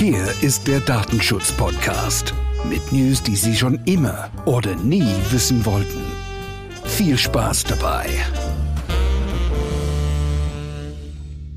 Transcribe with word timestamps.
Hier 0.00 0.24
ist 0.40 0.66
der 0.66 0.80
Datenschutz-Podcast 0.80 2.32
mit 2.66 2.90
News, 2.90 3.22
die 3.22 3.36
Sie 3.36 3.54
schon 3.54 3.78
immer 3.84 4.30
oder 4.46 4.74
nie 4.74 5.14
wissen 5.28 5.66
wollten. 5.66 6.00
Viel 6.84 7.18
Spaß 7.18 7.64
dabei. 7.64 8.06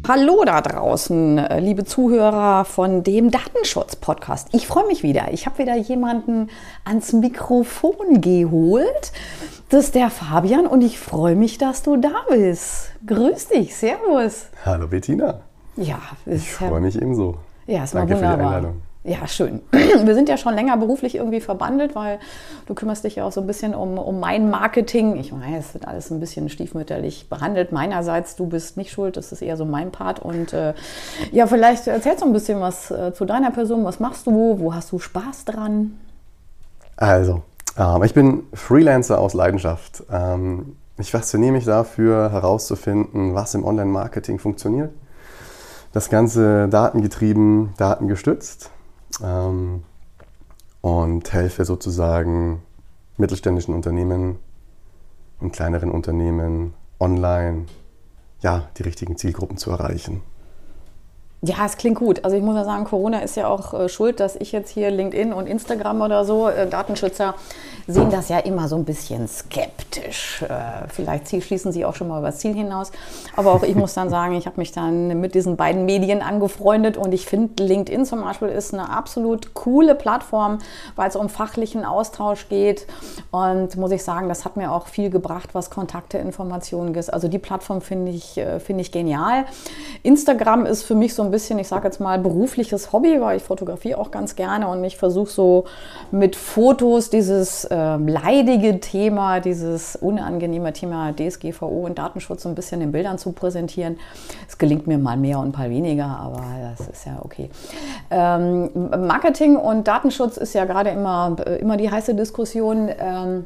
Hallo 0.05 0.43
da 0.45 0.59
draußen, 0.59 1.37
äh, 1.37 1.61
liebe 1.61 1.85
Zuhörer 1.85 2.65
von 2.65 3.03
dem 3.03 3.31
Datenschutz-Podcast. 3.31 4.49
Ich 4.51 4.67
freue 4.67 4.87
mich 4.87 5.03
wieder. 5.03 5.31
Ich 5.31 5.45
habe 5.45 5.59
wieder 5.59 5.77
jemanden 5.77 6.49
ans 6.83 7.13
Mikrofon 7.13 8.19
geholt. 8.19 9.13
Das 9.69 9.85
ist 9.85 9.95
der 9.95 10.09
Fabian 10.09 10.67
und 10.67 10.81
ich 10.81 10.99
freue 10.99 11.37
mich, 11.37 11.59
dass 11.59 11.81
du 11.81 11.95
da 11.95 12.25
bist. 12.27 12.91
Grüß 13.07 13.47
dich, 13.47 13.73
Servus. 13.73 14.47
Hallo 14.65 14.89
Bettina. 14.89 15.39
Ja, 15.77 16.01
ich 16.25 16.51
freue 16.51 16.81
mich 16.81 16.97
ebenso. 16.97 17.37
Ja, 17.65 17.83
es 17.83 17.93
war 17.93 18.01
Danke 18.01 18.15
wunderbar. 18.15 18.37
für 18.37 18.37
die 18.37 18.45
Einladung. 18.47 18.81
Ja, 19.05 19.27
schön. 19.27 19.61
Wir 19.71 20.15
sind 20.15 20.29
ja 20.29 20.37
schon 20.37 20.53
länger 20.53 20.77
beruflich 20.77 21.15
irgendwie 21.15 21.41
verbandelt, 21.41 21.93
weil 21.93 22.19
du 22.67 22.73
kümmerst 22.73 23.03
dich 23.03 23.17
ja 23.17 23.25
auch 23.25 23.33
so 23.33 23.41
ein 23.41 23.47
bisschen 23.47 23.75
um, 23.75 23.97
um 23.97 24.19
mein 24.21 24.49
Marketing. 24.49 25.17
Ich 25.17 25.33
weiß, 25.33 25.65
es 25.67 25.73
wird 25.73 25.87
alles 25.87 26.09
ein 26.09 26.21
bisschen 26.21 26.47
stiefmütterlich 26.47 27.27
behandelt. 27.29 27.73
Meinerseits, 27.73 28.37
du 28.37 28.45
bist 28.47 28.77
nicht 28.77 28.91
schuld, 28.91 29.17
das 29.17 29.33
ist 29.33 29.41
eher 29.41 29.57
so 29.57 29.65
mein 29.65 29.91
Part. 29.91 30.19
Und 30.19 30.53
äh, 30.53 30.73
ja, 31.33 31.47
vielleicht 31.47 31.87
erzählst 31.87 32.21
du 32.21 32.27
ein 32.27 32.33
bisschen 32.33 32.61
was 32.61 32.91
äh, 32.91 33.13
zu 33.13 33.25
deiner 33.25 33.51
Person. 33.51 33.83
Was 33.83 33.99
machst 33.99 34.25
du? 34.25 34.59
Wo 34.59 34.73
hast 34.73 34.93
du 34.93 34.99
Spaß 34.99 35.45
dran? 35.45 35.99
Also, 36.95 37.41
ähm, 37.77 38.03
ich 38.03 38.13
bin 38.13 38.43
Freelancer 38.53 39.19
aus 39.19 39.33
Leidenschaft. 39.33 40.03
Ähm, 40.09 40.77
ich 40.97 41.11
fasziniere 41.11 41.51
mich 41.51 41.65
dafür, 41.65 42.31
herauszufinden, 42.31 43.33
was 43.33 43.53
im 43.53 43.65
Online-Marketing 43.65 44.39
funktioniert. 44.39 44.91
Das 45.93 46.09
Ganze 46.09 46.67
datengetrieben, 46.69 47.75
datengestützt 47.77 48.71
ähm, 49.23 49.83
und 50.81 51.31
helfe 51.31 51.65
sozusagen 51.65 52.63
mittelständischen 53.17 53.75
Unternehmen 53.75 54.39
und 55.39 55.53
kleineren 55.53 55.91
Unternehmen 55.91 56.73
online 56.99 57.67
ja, 58.41 58.69
die 58.75 58.83
richtigen 58.83 59.17
Zielgruppen 59.17 59.57
zu 59.57 59.69
erreichen. 59.69 60.23
Ja, 61.45 61.65
es 61.65 61.75
klingt 61.75 61.99
gut. 61.99 62.23
Also 62.23 62.37
ich 62.37 62.41
muss 62.41 62.55
ja 62.55 62.63
sagen, 62.63 62.85
Corona 62.85 63.19
ist 63.19 63.35
ja 63.35 63.49
auch 63.49 63.73
äh, 63.73 63.89
schuld, 63.89 64.21
dass 64.21 64.37
ich 64.37 64.53
jetzt 64.53 64.69
hier 64.69 64.89
LinkedIn 64.89 65.33
und 65.33 65.45
Instagram 65.45 65.99
oder 65.99 66.23
so, 66.23 66.47
äh, 66.47 66.69
Datenschützer 66.69 67.35
sehen 67.85 68.09
das 68.09 68.29
ja 68.29 68.39
immer 68.39 68.69
so 68.69 68.77
ein 68.77 68.85
bisschen 68.85 69.27
skeptisch. 69.27 70.41
Äh, 70.43 70.87
vielleicht 70.87 71.27
schließen 71.43 71.73
sie 71.73 71.83
auch 71.83 71.95
schon 71.95 72.07
mal 72.07 72.19
über 72.19 72.27
das 72.27 72.39
Ziel 72.39 72.53
hinaus. 72.53 72.93
Aber 73.35 73.51
auch 73.51 73.63
ich 73.63 73.75
muss 73.75 73.93
dann 73.93 74.09
sagen, 74.09 74.35
ich 74.35 74.45
habe 74.45 74.57
mich 74.57 74.71
dann 74.71 75.19
mit 75.19 75.35
diesen 75.35 75.57
beiden 75.57 75.83
Medien 75.83 76.21
angefreundet 76.21 76.95
und 76.95 77.13
ich 77.13 77.25
finde, 77.25 77.61
LinkedIn 77.61 78.05
zum 78.05 78.21
Beispiel 78.21 78.47
ist 78.47 78.73
eine 78.73 78.89
absolut 78.89 79.53
coole 79.53 79.95
Plattform, 79.95 80.59
weil 80.95 81.09
es 81.09 81.17
um 81.17 81.27
fachlichen 81.27 81.83
Austausch 81.83 82.47
geht. 82.47 82.87
Und 83.31 83.75
muss 83.75 83.91
ich 83.91 84.05
sagen, 84.05 84.29
das 84.29 84.45
hat 84.45 84.55
mir 84.55 84.71
auch 84.71 84.87
viel 84.87 85.09
gebracht, 85.09 85.49
was 85.51 85.69
Kontakte, 85.69 86.19
Informationen 86.19 86.95
ist. 86.95 87.13
Also 87.13 87.27
die 87.27 87.39
Plattform 87.39 87.81
finde 87.81 88.13
ich, 88.13 88.37
äh, 88.37 88.61
finde 88.61 88.81
ich 88.81 88.93
genial. 88.93 89.45
Instagram 90.03 90.65
ist 90.65 90.83
für 90.83 90.95
mich 90.95 91.13
so 91.13 91.23
ein 91.23 91.32
bisschen, 91.33 91.59
ich 91.59 91.67
sage 91.67 91.85
jetzt 91.85 91.99
mal, 91.99 92.17
berufliches 92.19 92.93
Hobby, 92.93 93.19
weil 93.19 93.37
ich 93.37 93.43
fotografiere 93.43 93.99
auch 93.99 94.11
ganz 94.11 94.37
gerne 94.37 94.69
und 94.69 94.83
ich 94.85 94.95
versuche 94.95 95.29
so 95.29 95.65
mit 96.11 96.37
Fotos 96.37 97.09
dieses 97.09 97.65
äh, 97.65 97.97
leidige 97.97 98.79
Thema, 98.79 99.41
dieses 99.41 99.97
unangenehme 99.97 100.71
Thema 100.71 101.11
DSGVO 101.13 101.85
und 101.85 101.97
Datenschutz 101.97 102.43
so 102.43 102.49
ein 102.49 102.55
bisschen 102.55 102.79
in 102.79 102.91
Bildern 102.91 103.17
zu 103.17 103.33
präsentieren. 103.33 103.97
Es 104.47 104.57
gelingt 104.57 104.87
mir 104.87 104.97
mal 104.97 105.17
mehr 105.17 105.39
und 105.39 105.57
mal 105.57 105.69
weniger, 105.69 106.05
aber 106.05 106.43
das 106.77 106.87
ist 106.87 107.05
ja 107.05 107.17
okay. 107.21 107.49
Ähm, 108.11 108.69
Marketing 109.05 109.57
und 109.57 109.87
Datenschutz 109.87 110.37
ist 110.37 110.53
ja 110.53 110.65
gerade 110.65 110.91
immer, 110.91 111.35
immer 111.59 111.75
die 111.75 111.91
heiße 111.91 112.15
Diskussion. 112.15 112.89
Ähm, 112.97 113.45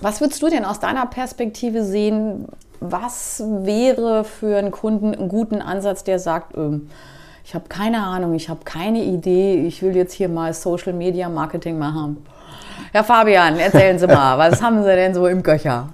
was 0.00 0.20
würdest 0.20 0.42
du 0.42 0.48
denn 0.48 0.64
aus 0.64 0.80
deiner 0.80 1.06
Perspektive 1.06 1.84
sehen? 1.84 2.46
Was 2.90 3.42
wäre 3.46 4.24
für 4.24 4.58
einen 4.58 4.70
Kunden 4.70 5.14
einen 5.14 5.28
guten 5.28 5.62
Ansatz, 5.62 6.04
der 6.04 6.18
sagt, 6.18 6.54
ähm, 6.56 6.90
ich 7.44 7.54
habe 7.54 7.64
keine 7.68 8.02
Ahnung, 8.02 8.34
ich 8.34 8.50
habe 8.50 8.60
keine 8.64 9.02
Idee, 9.02 9.66
ich 9.66 9.82
will 9.82 9.96
jetzt 9.96 10.12
hier 10.12 10.28
mal 10.28 10.52
Social 10.52 10.92
Media 10.92 11.30
Marketing 11.30 11.78
machen. 11.78 12.24
Herr 12.92 13.04
Fabian, 13.04 13.58
erzählen 13.58 13.98
Sie 13.98 14.06
mal, 14.06 14.36
was 14.38 14.62
haben 14.62 14.82
Sie 14.82 14.88
denn 14.88 15.14
so 15.14 15.26
im 15.26 15.42
Köcher? 15.42 15.88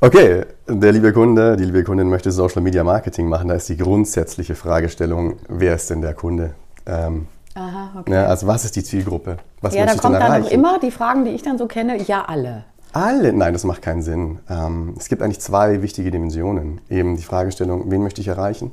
Okay, 0.00 0.46
der 0.66 0.92
liebe 0.92 1.12
Kunde, 1.12 1.56
die 1.56 1.64
liebe 1.64 1.84
Kundin 1.84 2.08
möchte 2.08 2.32
Social 2.32 2.62
Media 2.62 2.82
Marketing 2.82 3.28
machen. 3.28 3.48
Da 3.48 3.54
ist 3.54 3.68
die 3.68 3.76
grundsätzliche 3.76 4.54
Fragestellung, 4.54 5.36
wer 5.48 5.74
ist 5.74 5.90
denn 5.90 6.00
der 6.00 6.14
Kunde? 6.14 6.54
Ähm, 6.86 7.28
Aha, 7.54 8.00
okay. 8.00 8.12
ja, 8.12 8.26
also 8.26 8.46
was 8.46 8.64
ist 8.64 8.76
die 8.76 8.82
Zielgruppe? 8.82 9.36
Was 9.60 9.74
ja, 9.74 9.84
da 9.84 9.94
kommt 9.94 10.16
dann 10.16 10.42
noch 10.42 10.50
immer 10.50 10.78
die 10.78 10.90
Fragen, 10.90 11.24
die 11.24 11.32
ich 11.32 11.42
dann 11.42 11.58
so 11.58 11.66
kenne, 11.66 12.02
ja 12.02 12.24
alle. 12.24 12.64
Alle? 12.92 13.32
Nein, 13.32 13.52
das 13.52 13.64
macht 13.64 13.82
keinen 13.82 14.02
Sinn. 14.02 14.38
Ähm, 14.50 14.94
es 14.98 15.08
gibt 15.08 15.22
eigentlich 15.22 15.40
zwei 15.40 15.82
wichtige 15.82 16.10
Dimensionen. 16.10 16.80
Eben 16.90 17.16
die 17.16 17.22
Fragestellung, 17.22 17.90
wen 17.90 18.02
möchte 18.02 18.20
ich 18.20 18.28
erreichen 18.28 18.72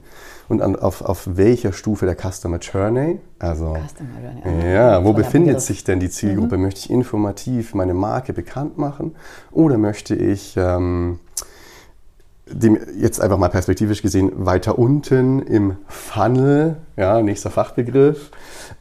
und 0.49 0.61
auf, 0.61 1.01
auf 1.01 1.27
welcher 1.37 1.71
Stufe 1.71 2.05
der 2.05 2.15
Customer 2.15 2.57
Journey, 2.57 3.19
also 3.37 3.77
Customer 3.87 4.09
Journey, 4.43 4.73
ja, 4.73 5.03
wo 5.05 5.13
befindet 5.13 5.61
sich 5.61 5.83
denn 5.83 5.99
die 5.99 6.09
Zielgruppe? 6.09 6.57
Möchte 6.57 6.79
ich 6.81 6.89
informativ 6.89 7.75
meine 7.75 7.93
Marke 7.93 8.33
bekannt 8.33 8.77
machen 8.77 9.15
oder 9.51 9.77
möchte 9.77 10.15
ich 10.15 10.55
ähm, 10.57 11.19
dem, 12.51 12.77
jetzt 12.97 13.21
einfach 13.21 13.37
mal 13.37 13.49
perspektivisch 13.49 14.01
gesehen 14.01 14.31
weiter 14.45 14.77
unten 14.79 15.39
im 15.39 15.77
Funnel, 15.87 16.77
ja, 16.97 17.21
nächster 17.21 17.49
Fachbegriff, 17.49 18.31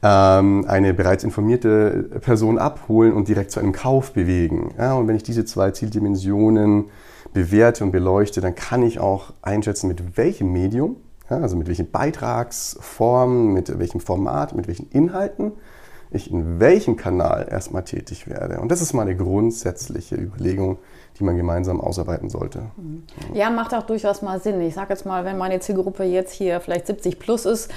ähm, 0.03 0.65
eine 0.67 0.95
bereits 0.95 1.25
informierte 1.25 2.09
Person 2.21 2.59
abholen 2.59 3.13
und 3.13 3.29
direkt 3.29 3.51
zu 3.51 3.61
einem 3.61 3.73
Kauf 3.73 4.13
bewegen. 4.13 4.75
Ja, 4.79 4.95
und 4.95 5.09
wenn 5.09 5.17
ich 5.17 5.23
diese 5.23 5.45
zwei 5.45 5.71
Zieldimensionen 5.71 6.87
bewerte 7.33 7.85
und 7.85 7.93
beleuchte, 7.93 8.41
dann 8.41 8.55
kann 8.55 8.83
ich 8.83 9.01
auch 9.01 9.33
einschätzen, 9.43 9.89
mit 9.89 10.17
welchem 10.17 10.53
Medium, 10.53 10.97
ja, 11.31 11.39
also 11.39 11.57
mit 11.57 11.69
welchen 11.69 11.91
Beitragsformen, 11.91 13.53
mit 13.53 13.79
welchem 13.79 14.01
Format, 14.01 14.55
mit 14.55 14.67
welchen 14.67 14.89
Inhalten 14.91 15.53
ich 16.11 16.31
in 16.31 16.59
welchem 16.61 16.97
Kanal 16.97 17.49
erstmal 17.51 17.85
tätig 17.85 18.29
werde. 18.29 18.61
Und 18.61 18.71
das 18.71 18.81
ist 18.81 18.93
mal 18.93 19.03
eine 19.03 19.17
grundsätzliche 19.17 20.17
Überlegung, 20.17 20.79
die 21.19 21.25
man 21.25 21.37
gemeinsam 21.37 21.81
ausarbeiten 21.81 22.31
sollte. 22.31 22.63
Ja, 23.35 23.51
macht 23.51 23.75
auch 23.75 23.83
durchaus 23.83 24.23
mal 24.23 24.41
Sinn. 24.41 24.61
Ich 24.61 24.75
sage 24.75 24.91
jetzt 24.91 25.05
mal, 25.05 25.25
wenn 25.25 25.37
meine 25.37 25.61
Zielgruppe 25.61 26.05
jetzt 26.05 26.33
hier 26.33 26.61
vielleicht 26.61 26.87
70 26.87 27.19
plus 27.19 27.45
ist, 27.45 27.71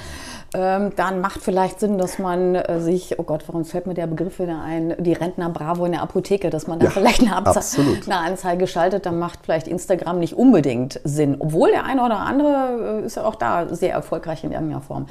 ähm, 0.53 0.91
dann 0.97 1.21
macht 1.21 1.41
vielleicht 1.41 1.79
Sinn, 1.79 1.97
dass 1.97 2.19
man 2.19 2.55
äh, 2.55 2.81
sich, 2.81 3.17
oh 3.19 3.23
Gott, 3.23 3.43
warum 3.47 3.63
fällt 3.63 3.87
mir 3.87 3.93
der 3.93 4.07
Begriff 4.07 4.39
wieder 4.39 4.61
ein, 4.61 4.95
die 4.99 5.13
Rentner 5.13 5.49
Bravo 5.49 5.85
in 5.85 5.93
der 5.93 6.01
Apotheke, 6.01 6.49
dass 6.49 6.67
man 6.67 6.79
da 6.79 6.85
Ja, 6.85 6.91
vielleicht 6.91 7.21
eine, 7.21 7.35
Abze 7.35 7.81
eine 8.05 8.17
Anzeige 8.17 8.67
schaltet, 8.67 9.05
dann 9.05 9.17
macht 9.17 9.39
vielleicht 9.43 9.67
Instagram 9.67 10.19
nicht 10.19 10.35
unbedingt 10.35 10.99
Sinn. 11.05 11.37
Obwohl 11.39 11.71
der 11.71 11.85
eine 11.85 12.03
oder 12.03 12.19
andere 12.19 13.01
äh, 13.01 13.05
ist 13.05 13.15
ja 13.15 13.23
auch 13.23 13.35
da 13.35 13.73
sehr 13.73 13.93
erfolgreich 13.93 14.43
in 14.43 14.51
irgendeiner 14.51 14.81
Form. 14.81 15.07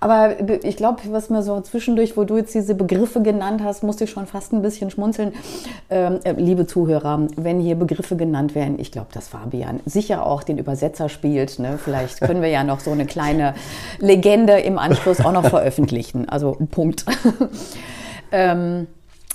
Aber 0.00 0.36
ich 0.64 0.76
glaube, 0.78 1.00
was 1.10 1.28
mir 1.28 1.42
so 1.42 1.60
zwischendurch, 1.60 2.16
wo 2.16 2.24
du 2.24 2.38
jetzt 2.38 2.54
diese 2.54 2.74
Begriffe 2.74 3.20
genannt 3.20 3.60
hast, 3.62 3.82
musste 3.82 4.04
ich 4.04 4.10
schon 4.10 4.26
fast 4.26 4.52
ein 4.54 4.62
bisschen 4.62 4.90
schmunzeln. 4.90 5.34
Ähm, 5.90 6.20
äh, 6.24 6.32
liebe 6.32 6.66
Zuhörer, 6.66 7.28
wenn 7.36 7.60
hier 7.60 7.69
Begriffe 7.74 8.16
genannt 8.16 8.54
werden, 8.54 8.78
ich 8.78 8.92
glaube, 8.92 9.08
dass 9.12 9.28
Fabian 9.28 9.80
sicher 9.86 10.26
auch 10.26 10.42
den 10.42 10.58
Übersetzer 10.58 11.08
spielt. 11.08 11.58
Ne? 11.58 11.78
Vielleicht 11.82 12.20
können 12.20 12.42
wir 12.42 12.48
ja 12.48 12.64
noch 12.64 12.80
so 12.80 12.90
eine 12.90 13.06
kleine 13.06 13.54
Legende 13.98 14.60
im 14.60 14.78
Anschluss 14.78 15.20
auch 15.20 15.32
noch 15.32 15.46
veröffentlichen. 15.46 16.28
Also 16.28 16.56
Punkt. 16.70 17.04
ähm, 18.32 18.86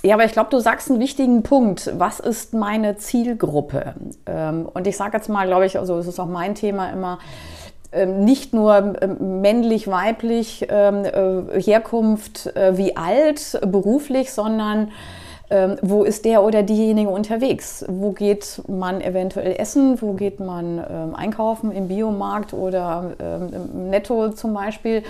ja, 0.02 0.14
aber 0.14 0.24
ich 0.24 0.32
glaube, 0.32 0.50
du 0.50 0.60
sagst 0.60 0.90
einen 0.90 1.00
wichtigen 1.00 1.42
Punkt. 1.42 1.90
Was 1.98 2.20
ist 2.20 2.54
meine 2.54 2.96
Zielgruppe? 2.96 3.94
Ähm, 4.26 4.68
und 4.72 4.86
ich 4.86 4.96
sage 4.96 5.16
jetzt 5.16 5.28
mal, 5.28 5.46
glaube 5.46 5.66
ich, 5.66 5.78
also 5.78 5.98
es 5.98 6.06
ist 6.06 6.20
auch 6.20 6.26
mein 6.26 6.54
Thema 6.54 6.90
immer, 6.90 7.18
ähm, 7.92 8.24
nicht 8.24 8.52
nur 8.52 8.94
ähm, 9.00 9.40
männlich, 9.40 9.88
weiblich, 9.88 10.66
ähm, 10.68 11.04
äh, 11.04 11.60
Herkunft, 11.60 12.54
äh, 12.54 12.76
wie 12.76 12.96
alt, 12.96 13.58
beruflich, 13.66 14.32
sondern 14.32 14.92
ähm, 15.48 15.76
wo 15.82 16.02
ist 16.02 16.24
der 16.24 16.42
oder 16.42 16.62
diejenige 16.62 17.08
unterwegs? 17.08 17.84
Wo 17.88 18.12
geht 18.12 18.62
man 18.68 19.00
eventuell 19.00 19.54
essen? 19.58 20.00
Wo 20.02 20.12
geht 20.14 20.40
man 20.40 20.78
ähm, 20.78 21.14
einkaufen 21.14 21.70
im 21.70 21.88
Biomarkt 21.88 22.52
oder 22.52 23.12
ähm, 23.20 23.48
im 23.52 23.90
Netto 23.90 24.30
zum 24.30 24.54
Beispiel? 24.54 25.04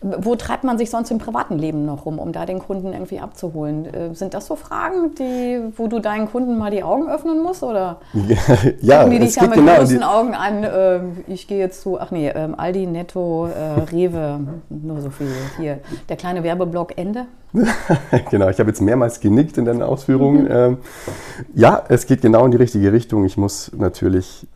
Wo 0.00 0.34
treibt 0.34 0.64
man 0.64 0.78
sich 0.78 0.90
sonst 0.90 1.10
im 1.10 1.18
privaten 1.18 1.58
Leben 1.58 1.84
noch 1.84 2.06
rum, 2.06 2.18
um 2.18 2.32
da 2.32 2.46
den 2.46 2.58
Kunden 2.58 2.92
irgendwie 2.92 3.20
abzuholen? 3.20 3.92
Äh, 3.92 4.14
sind 4.14 4.32
das 4.34 4.46
so 4.46 4.56
Fragen, 4.56 5.14
die, 5.14 5.60
wo 5.76 5.88
du 5.88 5.98
deinen 5.98 6.30
Kunden 6.30 6.56
mal 6.56 6.70
die 6.70 6.82
Augen 6.82 7.08
öffnen 7.08 7.42
musst? 7.42 7.62
Oder 7.62 8.00
ja, 8.80 9.06
die 9.06 9.18
dich 9.18 9.36
ja 9.36 9.42
mit 9.42 9.54
genau 9.54 9.76
großen 9.76 10.02
Augen 10.02 10.34
an? 10.34 10.64
ähm, 10.64 11.24
ich 11.26 11.46
gehe 11.46 11.58
jetzt 11.58 11.82
zu, 11.82 12.00
ach 12.00 12.10
nee, 12.10 12.28
ähm, 12.28 12.54
Aldi, 12.56 12.86
Netto, 12.86 13.46
äh, 13.46 13.80
Rewe, 13.90 14.40
nur 14.70 15.00
so 15.00 15.10
viel. 15.10 15.32
Hier, 15.58 15.80
der 16.08 16.16
kleine 16.16 16.42
Werbeblock 16.42 16.96
Ende. 16.96 17.26
genau, 18.30 18.48
ich 18.48 18.58
habe 18.58 18.70
jetzt 18.70 18.80
mehrmals 18.80 19.20
genickt 19.20 19.58
in 19.58 19.64
deinen 19.64 19.82
Ausführungen. 19.82 20.46
Ähm, 20.50 20.78
ja, 21.54 21.84
es 21.88 22.06
geht 22.06 22.22
genau 22.22 22.44
in 22.44 22.50
die 22.50 22.56
richtige 22.56 22.92
Richtung. 22.92 23.24
Ich 23.24 23.36
muss 23.36 23.70
natürlich 23.76 24.46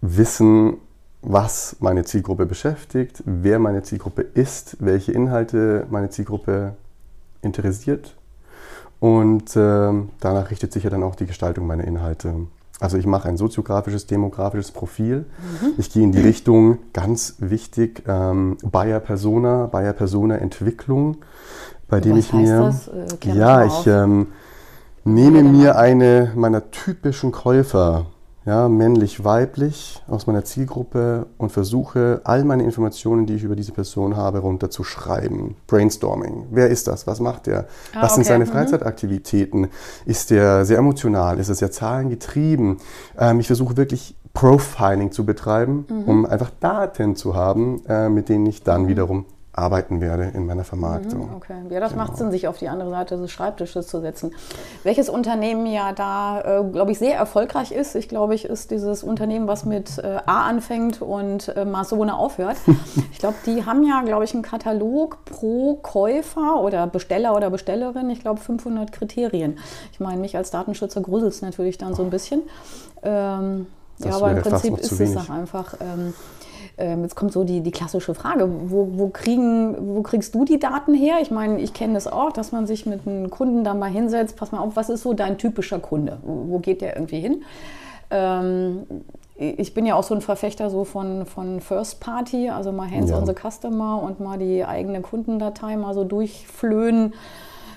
wissen, 0.00 0.78
was 1.20 1.76
meine 1.80 2.04
Zielgruppe 2.04 2.46
beschäftigt, 2.46 3.22
wer 3.26 3.58
meine 3.58 3.82
Zielgruppe 3.82 4.22
ist, 4.22 4.76
welche 4.80 5.12
Inhalte 5.12 5.86
meine 5.90 6.10
Zielgruppe 6.10 6.74
interessiert. 7.42 8.14
Und 9.00 9.54
äh, 9.54 9.92
danach 10.20 10.50
richtet 10.50 10.72
sich 10.72 10.84
ja 10.84 10.90
dann 10.90 11.02
auch 11.02 11.14
die 11.14 11.26
Gestaltung 11.26 11.66
meiner 11.66 11.84
Inhalte. 11.84 12.34
Also 12.80 12.96
ich 12.96 13.06
mache 13.06 13.28
ein 13.28 13.36
soziografisches, 13.36 14.06
demografisches 14.06 14.70
Profil. 14.70 15.26
Mhm. 15.60 15.72
Ich 15.78 15.90
gehe 15.92 16.04
in 16.04 16.12
die 16.12 16.20
Richtung, 16.20 16.78
ganz 16.92 17.36
wichtig, 17.38 18.04
ähm, 18.06 18.56
Buyer 18.62 19.00
Persona, 19.00 19.66
Buyer 19.66 19.92
Persona 19.92 20.36
Entwicklung, 20.36 21.16
bei 21.88 22.00
dem 22.00 22.16
ich 22.16 22.32
mir, 22.32 22.74
äh, 23.24 23.32
ja, 23.32 23.64
ich 23.64 23.86
ähm, 23.86 24.28
nehme 25.04 25.42
mir 25.42 25.76
eine 25.76 26.32
meiner 26.34 26.70
typischen 26.70 27.32
Käufer 27.32 28.06
ja, 28.48 28.66
männlich-weiblich 28.66 30.02
aus 30.08 30.26
meiner 30.26 30.42
Zielgruppe 30.42 31.26
und 31.36 31.52
versuche, 31.52 32.22
all 32.24 32.44
meine 32.44 32.62
Informationen, 32.62 33.26
die 33.26 33.34
ich 33.34 33.42
über 33.42 33.56
diese 33.56 33.72
Person 33.72 34.16
habe, 34.16 34.38
runterzuschreiben. 34.38 35.56
Brainstorming. 35.66 36.46
Wer 36.50 36.68
ist 36.68 36.88
das? 36.88 37.06
Was 37.06 37.20
macht 37.20 37.46
der? 37.46 37.66
Ah, 37.92 38.00
Was 38.00 38.12
okay. 38.12 38.14
sind 38.14 38.24
seine 38.24 38.44
mhm. 38.46 38.48
Freizeitaktivitäten? 38.48 39.68
Ist 40.06 40.30
der 40.30 40.64
sehr 40.64 40.78
emotional? 40.78 41.38
Ist 41.38 41.50
er 41.50 41.56
sehr 41.56 41.70
zahlengetrieben? 41.70 42.78
Ähm, 43.18 43.38
ich 43.38 43.48
versuche 43.48 43.76
wirklich 43.76 44.16
Profiling 44.32 45.12
zu 45.12 45.26
betreiben, 45.26 45.84
mhm. 45.86 46.04
um 46.04 46.24
einfach 46.24 46.50
Daten 46.58 47.16
zu 47.16 47.34
haben, 47.34 47.82
äh, 47.86 48.08
mit 48.08 48.30
denen 48.30 48.46
ich 48.46 48.62
dann 48.62 48.84
mhm. 48.84 48.88
wiederum 48.88 49.24
arbeiten 49.58 50.00
werde 50.00 50.32
in 50.34 50.46
meiner 50.46 50.64
Vermarktung. 50.64 51.28
Mhm, 51.28 51.34
okay, 51.36 51.54
ja, 51.70 51.80
das 51.80 51.92
genau. 51.92 52.04
macht 52.04 52.16
Sinn, 52.16 52.30
sich 52.30 52.48
auf 52.48 52.58
die 52.58 52.68
andere 52.68 52.90
Seite 52.90 53.16
des 53.16 53.30
Schreibtisches 53.30 53.86
zu 53.88 54.00
setzen. 54.00 54.34
Welches 54.84 55.08
Unternehmen 55.08 55.66
ja 55.66 55.92
da, 55.92 56.40
äh, 56.40 56.64
glaube 56.64 56.92
ich, 56.92 56.98
sehr 56.98 57.16
erfolgreich 57.16 57.72
ist, 57.72 57.94
ich 57.94 58.08
glaube, 58.08 58.34
ich 58.34 58.44
ist 58.44 58.70
dieses 58.70 59.02
Unternehmen, 59.02 59.48
was 59.48 59.64
mit 59.64 59.98
äh, 59.98 60.18
A 60.26 60.46
anfängt 60.48 61.02
und 61.02 61.48
äh, 61.56 61.64
Masone 61.64 62.16
aufhört. 62.16 62.56
ich 63.12 63.18
glaube, 63.18 63.36
die 63.46 63.66
haben 63.66 63.82
ja, 63.84 64.02
glaube 64.02 64.24
ich, 64.24 64.34
einen 64.34 64.42
Katalog 64.42 65.24
pro 65.24 65.76
Käufer 65.82 66.60
oder 66.60 66.86
Besteller 66.86 67.36
oder 67.36 67.50
Bestellerin, 67.50 68.10
ich 68.10 68.20
glaube, 68.20 68.40
500 68.40 68.92
Kriterien. 68.92 69.58
Ich 69.92 70.00
meine, 70.00 70.20
mich 70.20 70.36
als 70.36 70.50
Datenschützer 70.50 71.00
gruselt 71.00 71.32
es 71.32 71.42
natürlich 71.42 71.78
dann 71.78 71.94
so 71.94 72.02
ein 72.02 72.10
bisschen. 72.10 72.42
Ähm, 73.02 73.66
ja, 73.98 74.14
aber 74.14 74.30
im 74.30 74.42
Prinzip 74.42 74.78
ist 74.78 75.00
es 75.00 75.16
auch 75.16 75.30
einfach. 75.30 75.74
Ähm, 75.80 76.14
ähm, 76.78 77.02
jetzt 77.02 77.16
kommt 77.16 77.32
so 77.32 77.44
die, 77.44 77.60
die 77.60 77.70
klassische 77.70 78.14
Frage, 78.14 78.48
wo, 78.70 78.88
wo, 78.92 79.08
kriegen, 79.08 79.76
wo 79.94 80.02
kriegst 80.02 80.34
du 80.34 80.44
die 80.44 80.58
Daten 80.58 80.94
her? 80.94 81.16
Ich 81.20 81.30
meine, 81.30 81.60
ich 81.60 81.74
kenne 81.74 81.94
das 81.94 82.06
auch, 82.06 82.32
dass 82.32 82.52
man 82.52 82.66
sich 82.66 82.86
mit 82.86 83.06
einem 83.06 83.30
Kunden 83.30 83.64
da 83.64 83.74
mal 83.74 83.90
hinsetzt, 83.90 84.36
pass 84.36 84.52
mal 84.52 84.60
auf, 84.60 84.76
was 84.76 84.88
ist 84.88 85.02
so 85.02 85.12
dein 85.12 85.38
typischer 85.38 85.80
Kunde? 85.80 86.18
Wo, 86.22 86.52
wo 86.52 86.58
geht 86.60 86.80
der 86.80 86.96
irgendwie 86.96 87.20
hin? 87.20 87.42
Ähm, 88.10 88.86
ich 89.36 89.72
bin 89.74 89.86
ja 89.86 89.94
auch 89.94 90.02
so 90.02 90.14
ein 90.14 90.20
Verfechter 90.20 90.68
so 90.68 90.84
von, 90.84 91.24
von 91.26 91.60
First 91.60 92.00
Party, 92.00 92.48
also 92.50 92.72
mal 92.72 92.90
Hands 92.90 93.10
ja. 93.10 93.18
on 93.18 93.26
the 93.26 93.34
Customer 93.34 94.02
und 94.02 94.18
mal 94.18 94.38
die 94.38 94.64
eigene 94.64 95.00
Kundendatei 95.00 95.76
mal 95.76 95.94
so 95.94 96.04
durchflöhen. 96.04 97.14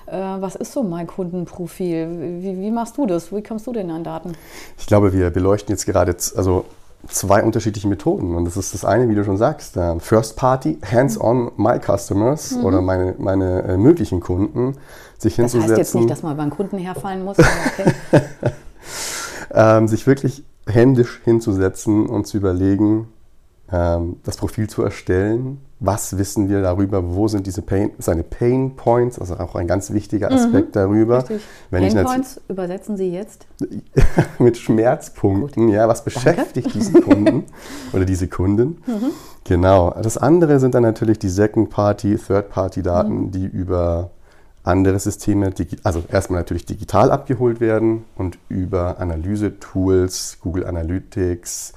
Äh, 0.07 0.17
was 0.17 0.55
ist 0.55 0.73
so 0.73 0.81
mein 0.83 1.05
Kundenprofil? 1.05 2.39
Wie, 2.41 2.59
wie, 2.59 2.71
machst 2.71 2.97
du 2.97 3.05
das? 3.05 3.31
Wie 3.31 3.43
kommst 3.43 3.67
du 3.67 3.73
denn 3.73 3.91
an 3.91 4.03
Daten? 4.03 4.33
Ich 4.79 4.87
glaube, 4.87 5.13
wir 5.13 5.29
beleuchten 5.29 5.73
jetzt 5.73 5.85
gerade, 5.85 6.15
also 6.35 6.65
zwei 7.07 7.43
unterschiedliche 7.43 7.87
Methoden. 7.87 8.35
Und 8.35 8.45
das 8.45 8.57
ist 8.57 8.73
das 8.73 8.85
eine, 8.85 9.09
wie 9.09 9.15
du 9.15 9.23
schon 9.23 9.37
sagst, 9.37 9.77
äh, 9.77 9.99
First 9.99 10.35
Party, 10.35 10.79
Hands-on, 10.89 11.51
my 11.57 11.79
customers 11.79 12.51
mhm. 12.51 12.65
oder 12.65 12.81
meine, 12.81 13.15
meine 13.17 13.63
äh, 13.63 13.77
möglichen 13.77 14.19
Kunden, 14.19 14.75
sich 15.17 15.35
das 15.35 15.51
hinzusetzen. 15.51 15.61
Das 15.61 15.69
heißt 15.69 15.77
jetzt 15.77 15.95
nicht, 15.95 16.09
dass 16.09 16.23
man 16.23 16.37
beim 16.37 16.49
Kunden 16.49 16.77
herfallen 16.77 17.23
muss. 17.23 17.37
Okay. 17.39 17.91
ähm, 19.53 19.87
sich 19.87 20.05
wirklich 20.07 20.43
händisch 20.67 21.21
hinzusetzen 21.23 22.05
und 22.05 22.27
zu 22.27 22.37
überlegen, 22.37 22.89
ähm, 22.99 23.07
das 23.71 24.35
Profil 24.37 24.69
zu 24.69 24.83
erstellen. 24.83 25.59
Was 25.79 26.17
wissen 26.17 26.49
wir 26.49 26.61
darüber? 26.61 27.15
Wo 27.15 27.27
sind 27.27 27.47
diese 27.47 27.61
Pain, 27.61 27.91
seine 27.97 28.21
Pain 28.21 28.75
Points? 28.75 29.17
Also 29.17 29.37
auch 29.37 29.55
ein 29.55 29.65
ganz 29.65 29.91
wichtiger 29.91 30.29
mhm. 30.29 30.35
Aspekt 30.35 30.67
mhm, 30.67 30.73
darüber. 30.73 31.19
Richtig. 31.19 31.41
Wenn 31.69 31.91
Pain 31.91 32.05
Points 32.05 32.41
übersetzen 32.49 32.97
Sie 32.97 33.11
jetzt? 33.11 33.47
mit 34.39 34.57
Schmerzpunkten. 34.57 35.67
Gut. 35.67 35.73
Ja, 35.73 35.87
was 35.87 36.03
beschäftigt 36.03 36.67
Danke. 36.67 36.77
diesen 36.77 37.01
Kunden 37.01 37.43
oder 37.93 38.03
diese 38.03 38.27
Kunden? 38.27 38.81
Mhm. 38.85 39.11
Genau. 39.45 39.95
Das 40.01 40.17
andere 40.17 40.59
sind 40.59 40.75
dann 40.75 40.83
natürlich 40.83 41.17
die 41.17 41.29
Second-Party, 41.29 42.17
Third-Party-Daten, 42.17 43.15
mhm. 43.15 43.31
die 43.31 43.45
über 43.45 44.11
andere 44.63 44.99
Systeme, 44.99 45.51
also 45.83 46.03
erstmal 46.11 46.41
natürlich 46.41 46.65
digital 46.65 47.09
abgeholt 47.09 47.59
werden 47.59 48.03
und 48.15 48.37
über 48.49 48.99
Analyse-Tools, 48.99 50.37
Google 50.41 50.67
Analytics, 50.67 51.73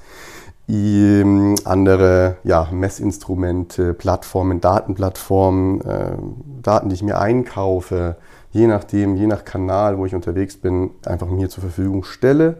andere 0.67 2.37
ja, 2.43 2.67
Messinstrumente, 2.71 3.93
Plattformen, 3.93 4.61
Datenplattformen, 4.61 5.81
äh, 5.81 6.17
Daten, 6.61 6.89
die 6.89 6.95
ich 6.95 7.03
mir 7.03 7.19
einkaufe, 7.19 8.17
je 8.51 8.67
nachdem, 8.67 9.15
je 9.15 9.27
nach 9.27 9.43
Kanal, 9.45 9.97
wo 9.97 10.05
ich 10.05 10.15
unterwegs 10.15 10.57
bin, 10.57 10.91
einfach 11.05 11.27
mir 11.27 11.49
zur 11.49 11.61
Verfügung 11.61 12.03
stelle 12.03 12.57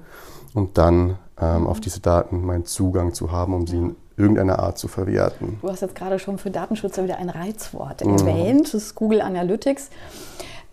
und 0.53 0.77
dann 0.77 1.17
ähm, 1.41 1.67
auf 1.67 1.79
diese 1.79 1.99
Daten 1.99 2.45
meinen 2.45 2.65
Zugang 2.65 3.13
zu 3.13 3.31
haben, 3.31 3.53
um 3.53 3.65
sie 3.65 3.77
in 3.77 3.95
irgendeiner 4.17 4.59
Art 4.59 4.77
zu 4.77 4.87
verwerten. 4.87 5.57
Du 5.61 5.69
hast 5.69 5.81
jetzt 5.81 5.95
gerade 5.95 6.19
schon 6.19 6.37
für 6.37 6.51
Datenschützer 6.51 7.03
wieder 7.03 7.17
ein 7.17 7.29
Reizwort 7.29 8.05
mhm. 8.05 8.11
erwähnt, 8.11 8.73
das 8.73 8.83
ist 8.83 8.95
Google 8.95 9.21
Analytics. 9.21 9.89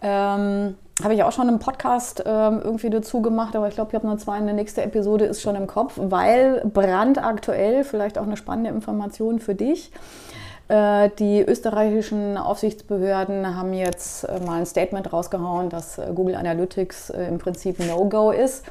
Ähm, 0.01 0.75
habe 1.03 1.15
ich 1.15 1.23
auch 1.23 1.33
schon 1.33 1.49
einen 1.49 1.59
Podcast 1.59 2.23
ähm, 2.27 2.61
irgendwie 2.63 2.91
dazu 2.91 3.23
gemacht, 3.23 3.57
aber 3.57 3.69
ich 3.69 3.75
glaube, 3.75 3.91
ich 3.91 3.95
habe 3.95 4.07
noch 4.07 4.19
zwei. 4.19 4.35
Eine 4.35 4.53
nächste 4.53 4.83
Episode 4.83 5.25
ist 5.25 5.41
schon 5.41 5.57
im 5.57 5.67
Kopf, 5.67 5.95
weil 5.97 6.63
brandaktuell, 6.65 7.85
vielleicht 7.85 8.19
auch 8.19 8.25
eine 8.25 8.37
spannende 8.37 8.71
Information 8.71 9.39
für 9.39 9.55
dich. 9.55 9.91
Äh, 10.69 11.11
die 11.19 11.41
österreichischen 11.43 12.39
Aufsichtsbehörden 12.39 13.57
haben 13.57 13.75
jetzt 13.75 14.25
äh, 14.25 14.41
mal 14.41 14.61
ein 14.61 14.67
Statement 14.67 15.13
rausgehauen, 15.13 15.69
dass 15.69 15.99
äh, 15.99 16.07
Google 16.15 16.35
Analytics 16.35 17.11
im 17.11 17.39
Prinzip 17.39 17.79
No-Go 17.79 18.31
ist. 18.31 18.65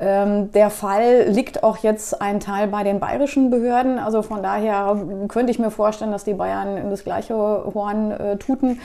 Ähm, 0.00 0.52
der 0.52 0.70
Fall 0.70 1.26
liegt 1.28 1.64
auch 1.64 1.78
jetzt 1.78 2.22
ein 2.22 2.40
Teil 2.40 2.68
bei 2.68 2.84
den 2.84 3.00
bayerischen 3.00 3.50
Behörden. 3.50 3.98
Also 3.98 4.22
von 4.22 4.42
daher 4.42 4.96
könnte 5.28 5.50
ich 5.50 5.58
mir 5.58 5.70
vorstellen, 5.70 6.12
dass 6.12 6.24
die 6.24 6.34
Bayern 6.34 6.76
in 6.76 6.90
das 6.90 7.04
gleiche 7.04 7.34
Horn 7.34 8.38
tuten. 8.38 8.80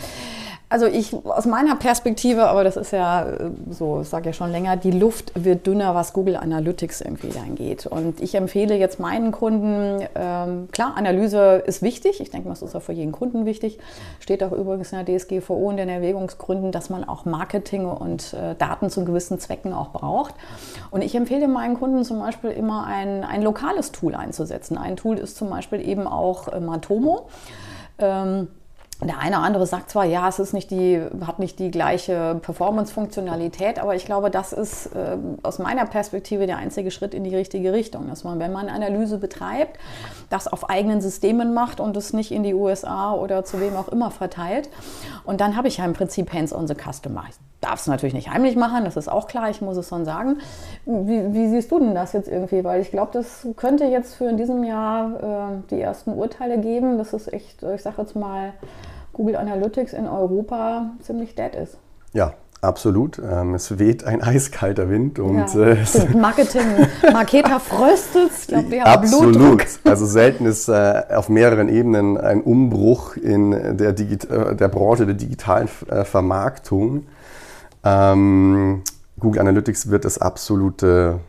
Also 0.74 0.88
ich 0.88 1.14
aus 1.14 1.46
meiner 1.46 1.76
Perspektive, 1.76 2.48
aber 2.48 2.64
das 2.64 2.78
ist 2.78 2.94
ja 2.94 3.30
äh, 3.30 3.52
so, 3.70 4.02
ich 4.02 4.10
sage 4.10 4.30
ja 4.30 4.34
schon 4.34 4.52
länger, 4.52 4.76
die 4.76 4.90
Luft 4.90 5.32
wird 5.36 5.68
dünner, 5.68 5.94
was 5.94 6.14
Google 6.14 6.36
Analytics 6.36 7.02
irgendwie 7.02 7.38
angeht. 7.38 7.86
Und 7.86 8.20
ich 8.20 8.34
empfehle 8.34 8.76
jetzt 8.76 9.00
meinen 9.00 9.32
Kunden, 9.32 10.04
ähm, 10.16 10.70
klar, 10.72 10.94
Analyse 10.98 11.62
ist 11.68 11.84
wichtig. 11.84 12.20
Ich 12.22 12.32
denke, 12.32 12.50
das 12.50 12.64
ist 12.64 12.76
auch 12.76 12.82
für 12.82 12.92
jeden 12.92 13.12
Kunden 13.12 13.46
wichtig. 13.46 13.78
Steht 14.20 14.44
auch 14.44 14.52
übrigens 14.52 14.92
in 14.92 15.06
der 15.06 15.20
DSGVO 15.20 15.70
in 15.70 15.78
den 15.78 15.90
Erwägungsgründen, 15.90 16.72
dass 16.72 16.90
man 16.90 17.04
auch 17.04 17.26
Marketing 17.26 17.86
und 17.86 18.34
äh, 18.34 18.56
Daten 18.56 18.90
zu 18.90 19.06
gewissen 19.06 19.40
Zwecken 19.40 19.74
auch 19.74 19.92
braucht. 19.92 20.34
Und 20.90 21.04
ich 21.04 21.14
empfehle 21.14 21.48
meinen 21.48 21.78
Kunden 21.78 22.04
zum 22.04 22.18
Beispiel 22.18 22.50
immer 22.50 22.88
ein, 22.88 23.24
ein 23.24 23.44
lokales 23.44 23.92
Tool 23.92 24.16
einzusetzen. 24.16 24.80
Ein 24.80 24.96
Tool 24.96 25.20
ist 25.20 25.38
zum 25.38 25.52
Beispiel 25.52 25.88
eben 25.88 26.08
auch 26.08 26.48
äh, 26.48 26.60
Matomo. 26.60 27.28
Ähm, 28.00 28.48
der 29.08 29.20
eine 29.20 29.38
oder 29.38 29.46
andere 29.46 29.66
sagt 29.66 29.90
zwar, 29.90 30.06
ja, 30.06 30.28
es 30.28 30.40
ist 30.40 30.54
nicht 30.54 30.72
die, 30.72 31.02
hat 31.26 31.40
nicht 31.40 31.60
die 31.60 31.72
gleiche 31.72 32.40
Performance-Funktionalität, 32.42 33.80
aber 33.80 33.96
ich 33.96 34.06
glaube, 34.06 34.30
das 34.30 34.54
ist 34.54 34.88
äh, 34.88 35.18
aus 35.42 35.60
meiner 35.60 35.86
Perspektive 35.86 36.46
der 36.48 36.58
einzige 36.58 36.92
Schritt 36.92 37.14
in 37.14 37.24
die 37.24 37.36
richtige 37.36 37.74
Richtung, 37.74 38.08
dass 38.08 38.24
man, 38.24 38.40
wenn 38.40 38.52
man 38.52 38.70
Analyse 38.70 39.18
betreibt, 39.18 39.80
das 40.30 40.48
auf 40.48 40.70
eigenen 40.70 41.02
Systemen 41.02 41.54
macht 41.54 41.80
und 41.80 41.96
es 41.98 42.14
nicht 42.14 42.32
in 42.32 42.44
die 42.44 42.54
USA 42.54 43.14
oder 43.14 43.44
zu 43.44 43.60
wem 43.60 43.76
auch 43.76 43.88
immer 43.88 44.12
verteilt. 44.12 44.70
Und 45.24 45.42
dann 45.42 45.56
habe 45.56 45.68
ich 45.68 45.78
ja 45.78 45.86
im 45.86 45.94
Prinzip 45.94 46.34
Hands 46.34 46.54
on 46.54 46.68
the 46.68 46.76
Customer. 46.76 47.24
Ich 47.30 47.36
darf 47.64 47.80
es 47.80 47.88
natürlich 47.88 48.14
nicht 48.14 48.30
heimlich 48.30 48.56
machen, 48.56 48.84
das 48.84 48.98
ist 48.98 49.08
auch 49.08 49.28
klar, 49.28 49.50
ich 49.50 49.62
muss 49.62 49.78
es 49.78 49.88
schon 49.88 50.06
sagen. 50.06 50.40
Wie, 50.86 51.34
wie 51.34 51.48
siehst 51.48 51.72
du 51.72 51.80
denn 51.80 51.96
das 51.96 52.14
jetzt 52.14 52.28
irgendwie? 52.28 52.64
Weil 52.64 52.82
ich 52.82 52.92
glaube, 52.92 53.12
das 53.14 53.48
könnte 53.56 53.86
jetzt 53.86 54.16
für 54.16 54.26
in 54.26 54.38
diesem 54.38 54.64
Jahr 54.64 55.52
äh, 55.52 55.70
die 55.70 55.82
ersten 55.82 56.14
Urteile 56.14 56.60
geben. 56.60 56.98
Das 56.98 57.14
ist 57.14 57.32
echt, 57.32 57.64
ich 57.64 57.82
sage 57.82 58.02
jetzt 58.02 58.16
mal, 58.16 58.54
Google 59.14 59.36
Analytics 59.36 59.94
in 59.94 60.08
Europa 60.08 60.92
ziemlich 61.02 61.36
dead 61.36 61.56
ist. 61.56 61.78
Ja, 62.14 62.34
Absolut. 62.64 63.20
Ähm, 63.20 63.56
es 63.56 63.78
weht 63.78 64.06
ein 64.06 64.24
eiskalter 64.24 64.90
Wind 64.90 65.20
und 65.20 65.54
ja, 65.54 65.72
äh, 65.72 65.78
Marketing, 66.18 66.62
Marketer 67.12 67.60
fröstet. 67.60 68.32
Ich 68.40 68.48
glaube, 68.48 68.80
haben 68.80 69.04
Absolut. 69.04 69.34
Blutdruck. 69.34 69.66
Also 69.84 70.06
selten 70.06 70.46
ist 70.46 70.70
äh, 70.70 71.04
auf 71.14 71.28
mehreren 71.28 71.68
Ebenen 71.68 72.18
ein 72.18 72.42
Umbruch 72.42 73.18
in 73.18 73.76
der, 73.78 73.92
Digi 73.92 74.16
äh, 74.28 74.56
der 74.56 74.70
Branche 74.70 75.06
der 75.06 75.16
digitalen 75.16 75.68
äh, 75.90 76.06
Vermarktung. 76.06 77.06
Ähm, 77.84 78.84
Google 79.20 79.42
Analytics 79.42 79.90
wird 79.90 80.06
das 80.06 80.18
absolute 80.18 81.20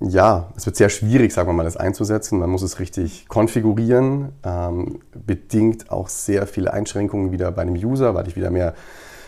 ja, 0.00 0.48
es 0.56 0.64
wird 0.64 0.76
sehr 0.76 0.88
schwierig, 0.88 1.32
sagen 1.32 1.48
wir 1.48 1.52
mal, 1.52 1.64
das 1.64 1.76
einzusetzen. 1.76 2.38
Man 2.38 2.48
muss 2.48 2.62
es 2.62 2.80
richtig 2.80 3.28
konfigurieren, 3.28 4.30
ähm, 4.44 5.00
bedingt 5.12 5.90
auch 5.90 6.08
sehr 6.08 6.46
viele 6.46 6.72
Einschränkungen 6.72 7.32
wieder 7.32 7.52
bei 7.52 7.64
dem 7.64 7.74
User, 7.74 8.14
weil 8.14 8.26
ich 8.26 8.34
wieder 8.34 8.50
mehr 8.50 8.74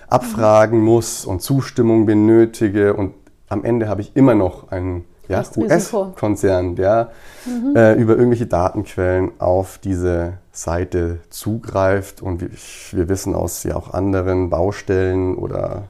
abfragen 0.08 0.80
muss 0.80 1.26
und 1.26 1.42
Zustimmung 1.42 2.06
benötige. 2.06 2.94
Und 2.94 3.14
am 3.48 3.64
Ende 3.64 3.88
habe 3.88 4.00
ich 4.00 4.16
immer 4.16 4.34
noch 4.34 4.70
ein 4.70 5.04
ja. 5.28 5.42
US-Konzern, 5.56 6.74
der 6.74 7.12
äh, 7.74 7.98
über 8.00 8.14
irgendwelche 8.14 8.46
Datenquellen 8.46 9.32
auf 9.40 9.78
diese 9.78 10.34
Seite 10.52 11.20
zugreift. 11.28 12.22
Und 12.22 12.40
wir, 12.40 12.50
wir 12.92 13.08
wissen 13.10 13.34
aus 13.34 13.62
ja 13.64 13.76
auch 13.76 13.92
anderen 13.92 14.48
Baustellen 14.48 15.36
oder 15.36 15.84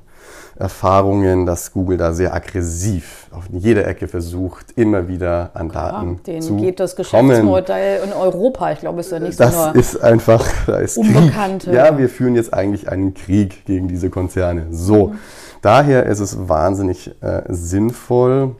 Erfahrungen, 0.56 1.46
dass 1.46 1.72
Google 1.72 1.96
da 1.96 2.12
sehr 2.12 2.34
aggressiv 2.34 3.26
auf 3.32 3.44
jeder 3.50 3.86
Ecke 3.86 4.06
versucht, 4.08 4.72
immer 4.76 5.08
wieder 5.08 5.50
an 5.54 5.68
Daten 5.70 6.08
Ja, 6.08 6.16
denen 6.26 6.42
zu 6.42 6.56
geht 6.56 6.78
das 6.80 6.94
kommen. 6.96 7.28
Geschäftsmodell 7.28 8.00
in 8.04 8.12
Europa, 8.12 8.72
ich 8.72 8.80
glaube, 8.80 9.00
ist 9.00 9.10
ja 9.12 9.18
nicht 9.18 9.36
so 9.38 9.44
Das 9.44 9.54
nur 9.54 9.74
ist 9.74 10.02
einfach, 10.02 10.46
da 10.66 10.76
ist 10.78 10.98
Unbekannte. 10.98 11.66
Krieg. 11.66 11.74
Ja, 11.76 11.96
wir 11.98 12.08
führen 12.08 12.34
jetzt 12.34 12.52
eigentlich 12.52 12.88
einen 12.90 13.14
Krieg 13.14 13.64
gegen 13.64 13.88
diese 13.88 14.10
Konzerne. 14.10 14.66
So, 14.70 15.08
Mhm. 15.08 15.18
daher 15.62 16.06
ist 16.06 16.20
es 16.20 16.48
wahnsinnig 16.48 17.10
äh, 17.22 17.42
sinnvoll, 17.48 18.54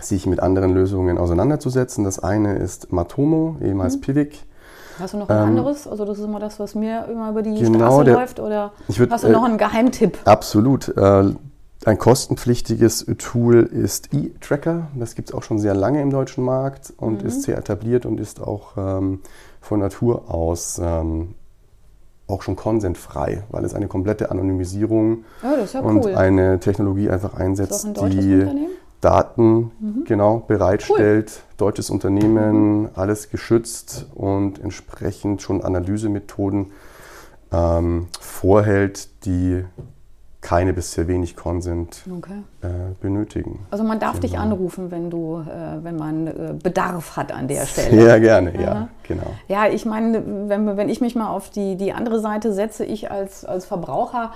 sich 0.00 0.26
mit 0.26 0.40
anderen 0.40 0.72
Lösungen 0.72 1.18
auseinanderzusetzen. 1.18 2.04
Das 2.04 2.18
eine 2.18 2.54
ist 2.56 2.92
Matomo, 2.92 3.56
Mhm. 3.58 3.66
ehemals 3.66 4.00
Pivik. 4.00 4.44
Hast 4.98 5.14
du 5.14 5.18
noch 5.18 5.28
ein 5.28 5.36
anderes? 5.38 5.86
Also 5.86 6.04
das 6.04 6.18
ist 6.18 6.24
immer 6.24 6.40
das, 6.40 6.58
was 6.60 6.74
mir 6.74 7.06
immer 7.10 7.30
über 7.30 7.42
die 7.42 7.50
Ähm, 7.50 7.72
Genau, 7.72 7.86
Straße 7.86 8.04
der- 8.04 8.14
läuft. 8.14 8.40
Oder 8.40 8.72
Ich 8.88 8.98
würd, 8.98 9.10
hast 9.10 9.24
du 9.24 9.28
äh, 9.28 9.32
noch 9.32 9.44
einen 9.44 9.58
Geheimtipp? 9.58 10.18
Absolut. 10.24 10.88
Äh, 10.96 11.32
ein 11.84 11.98
kostenpflichtiges 11.98 13.06
Tool 13.18 13.62
ist 13.62 14.12
eTracker. 14.12 14.88
Das 14.96 15.14
gibt 15.14 15.28
es 15.28 15.34
auch 15.34 15.42
schon 15.42 15.58
sehr 15.58 15.74
lange 15.74 16.02
im 16.02 16.10
deutschen 16.10 16.42
Markt 16.44 16.92
und 16.96 17.22
Mhm. 17.22 17.28
ist 17.28 17.42
sehr 17.42 17.56
etabliert 17.58 18.06
und 18.06 18.18
ist 18.18 18.40
auch 18.40 18.76
ähm, 18.76 19.20
von 19.60 19.80
Natur 19.80 20.24
aus 20.32 20.80
ähm, 20.82 21.34
auch 22.28 22.42
schon 22.42 22.56
konsentfrei, 22.56 23.44
weil 23.50 23.64
es 23.64 23.72
eine 23.72 23.86
komplette 23.86 24.32
Anonymisierung 24.32 25.24
ist 25.62 25.74
ja 25.74 25.80
und 25.80 26.04
cool. 26.04 26.14
eine 26.16 26.58
Technologie 26.58 27.08
einfach 27.08 27.34
einsetzt, 27.34 27.86
die 28.10 28.44
Unternehmen? 29.02 29.72
Mhm. 29.78 29.94
Daten 29.94 30.04
genau 30.06 30.38
bereitstellt, 30.46 31.42
deutsches 31.56 31.90
Unternehmen, 31.90 32.82
Mhm. 32.82 32.88
alles 32.94 33.30
geschützt 33.30 34.06
und 34.14 34.58
entsprechend 34.58 35.42
schon 35.42 35.62
Analysemethoden 35.62 36.72
ähm, 37.52 38.08
vorhält, 38.20 39.08
die 39.24 39.64
keine 40.40 40.72
bis 40.72 40.92
sehr 40.92 41.08
wenig 41.08 41.34
Consent 41.34 42.04
Okay. 42.18 42.42
äh, 42.62 42.68
benötigen. 43.00 43.66
Also 43.70 43.82
man 43.82 43.98
darf 43.98 44.20
dich 44.20 44.32
Genau. 44.32 44.44
anrufen, 44.44 44.90
wenn 44.92 45.10
du, 45.10 45.38
äh, 45.40 45.82
wenn 45.82 45.96
man 45.96 46.26
äh, 46.28 46.54
Bedarf 46.62 47.16
hat 47.16 47.32
an 47.32 47.48
der 47.48 47.66
Stelle. 47.66 48.00
Sehr 48.00 48.20
gerne, 48.20 48.60
ja, 48.60 48.70
Aha. 48.72 48.88
genau. 49.02 49.26
Ja, 49.48 49.66
ich 49.66 49.86
meine, 49.86 50.22
wenn, 50.48 50.76
wenn 50.76 50.88
ich 50.88 51.00
mich 51.00 51.16
mal 51.16 51.30
auf 51.30 51.50
die, 51.50 51.76
die 51.76 51.92
andere 51.92 52.20
Seite 52.20 52.52
setze, 52.52 52.84
ich 52.84 53.10
als, 53.10 53.44
als 53.44 53.64
Verbraucher, 53.64 54.32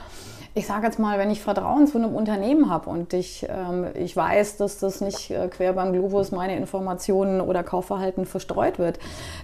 ich 0.55 0.67
sage 0.67 0.87
jetzt 0.87 0.99
mal, 0.99 1.19
wenn 1.19 1.31
ich 1.31 1.41
Vertrauen 1.41 1.87
zu 1.87 1.99
einem 1.99 2.15
Unternehmen 2.15 2.69
habe 2.69 2.91
und 2.91 3.13
ich, 3.13 3.47
ähm, 3.49 3.87
ich 3.95 4.17
weiß, 4.17 4.57
dass 4.57 4.79
das 4.79 5.01
nicht 5.01 5.31
äh, 5.31 5.47
quer 5.49 5.75
beim 5.75 5.93
Globus 5.93 6.33
meine 6.33 6.57
Informationen 6.57 7.41
oder 7.41 7.63
Kaufverhalten 7.63 8.27
verstreut 8.27 8.79
wird, 8.79 8.99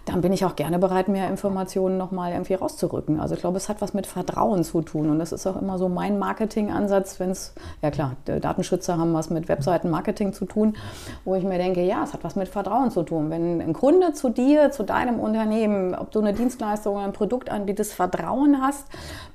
dann 0.05 0.21
bin 0.21 0.33
ich 0.33 0.45
auch 0.45 0.57
gerne 0.57 0.81
bereit, 0.81 1.07
mehr 1.07 1.29
Informationen 1.29 1.97
nochmal 1.97 2.33
irgendwie 2.33 2.55
rauszurücken. 2.55 3.21
Also 3.21 3.35
ich 3.35 3.41
glaube, 3.41 3.57
es 3.57 3.69
hat 3.69 3.81
was 3.81 3.95
mit 3.95 4.07
Vertrauen 4.07 4.65
zu 4.65 4.83
tun 4.83 5.09
und 5.09 5.21
das 5.21 5.31
ist 5.31 5.47
auch 5.47 5.61
immer 5.61 5.79
so 5.79 5.89
mein 5.89 6.19
Marketingansatz, 6.19 7.21
wenn 7.21 7.31
es, 7.31 7.55
ja 7.83 7.93
klar, 7.93 8.17
Datenschützer 8.25 8.99
haben 8.99 9.15
was 9.15 9.31
mit 9.31 9.49
Webseitenmarketing 9.49 10.33
zu 10.33 10.45
tun, 10.45 10.77
wo 11.25 11.37
ich 11.37 11.45
mir 11.45 11.59
denke, 11.59 11.83
ja, 11.83 12.03
es 12.03 12.15
hat 12.15 12.25
was 12.25 12.35
mit 12.35 12.49
Vertrauen 12.49 12.91
zu 12.91 13.05
tun. 13.05 13.31
Wenn 13.31 13.61
ein 13.61 13.75
Kunde 13.75 14.13
zu 14.13 14.29
dir, 14.29 14.73
zu 14.73 14.83
deinem 14.83 15.21
Unternehmen, 15.21 15.95
ob 15.95 16.11
du 16.11 16.19
eine 16.19 16.33
Dienstleistung 16.33 16.97
oder 16.97 17.05
ein 17.05 17.13
Produkt 17.13 17.49
anbietest, 17.49 17.93
Vertrauen 17.93 18.61
hast, 18.61 18.87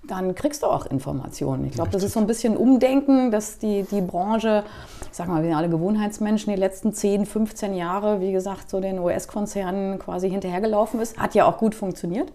dann 0.06 0.36
kriegst 0.36 0.64
du 0.64 0.68
auch 0.68 0.86
Informationen. 0.86 1.61
Ich 1.66 1.74
glaube, 1.74 1.92
das 1.92 2.04
ist 2.04 2.14
so 2.14 2.20
ein 2.20 2.28
bisschen 2.28 2.58
Umdenken, 2.58 3.32
dass 3.32 3.58
die, 3.58 3.84
die 3.84 4.02
Branche, 4.02 4.64
ich 5.02 5.18
sag 5.18 5.28
mal, 5.28 5.42
wir 5.42 5.50
sind 5.50 5.58
alle 5.58 5.70
Gewohnheitsmenschen, 5.70 6.54
die 6.54 6.60
letzten 6.60 6.94
10, 6.94 7.26
15 7.26 7.74
Jahre, 7.74 8.20
wie 8.20 8.32
gesagt, 8.32 8.70
so 8.70 8.80
den 8.80 9.00
US-Konzernen 9.00 10.00
quasi 10.00 10.30
hinterhergelaufen 10.30 11.00
ist. 11.00 11.18
Hat 11.18 11.36
ja 11.36 11.46
auch 11.46 11.58
gut 11.58 11.76
funktioniert. 11.76 12.32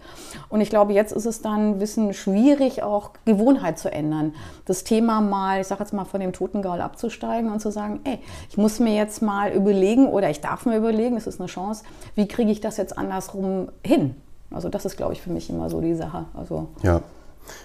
Und 0.49 0.61
ich 0.61 0.71
glaube, 0.71 0.93
jetzt 0.93 1.13
ist 1.13 1.27
es 1.27 1.43
dann 1.43 1.71
ein 1.71 1.79
bisschen 1.79 2.13
schwierig, 2.13 2.83
auch 2.83 3.11
Gewohnheit 3.25 3.79
zu 3.79 3.91
ändern. 3.91 4.35
Das 4.65 4.85
Thema 4.85 5.21
mal, 5.21 5.61
ich 5.61 5.67
sag 5.67 5.81
jetzt 5.81 5.93
mal, 5.93 6.05
von 6.05 6.21
dem 6.21 6.33
Totengaul 6.33 6.81
abzusteigen 6.81 7.51
und 7.51 7.61
zu 7.61 7.71
sagen, 7.71 8.01
ey, 8.05 8.19
ich 8.49 8.57
muss 8.57 8.81
mir 8.81 8.95
jetzt 8.95 9.23
mal 9.23 9.53
überlegen 9.53 10.09
oder 10.09 10.31
ich 10.31 10.41
darf 10.41 10.67
mir 10.67 10.77
überlegen, 10.77 11.17
es 11.17 11.27
ist 11.27 11.41
eine 11.41 11.49
Chance, 11.49 11.85
wie 12.15 12.29
kriege 12.29 12.51
ich 12.51 12.61
das 12.61 12.77
jetzt 12.77 12.97
andersrum 12.97 13.69
hin? 13.85 14.15
Also 14.51 14.69
das 14.69 14.85
ist, 14.85 14.97
glaube 14.97 15.13
ich, 15.13 15.23
für 15.23 15.31
mich 15.31 15.51
immer 15.51 15.69
so 15.71 15.81
die 15.81 15.95
Sache. 15.95 16.27
Also 16.35 16.69
Ja. 16.83 17.03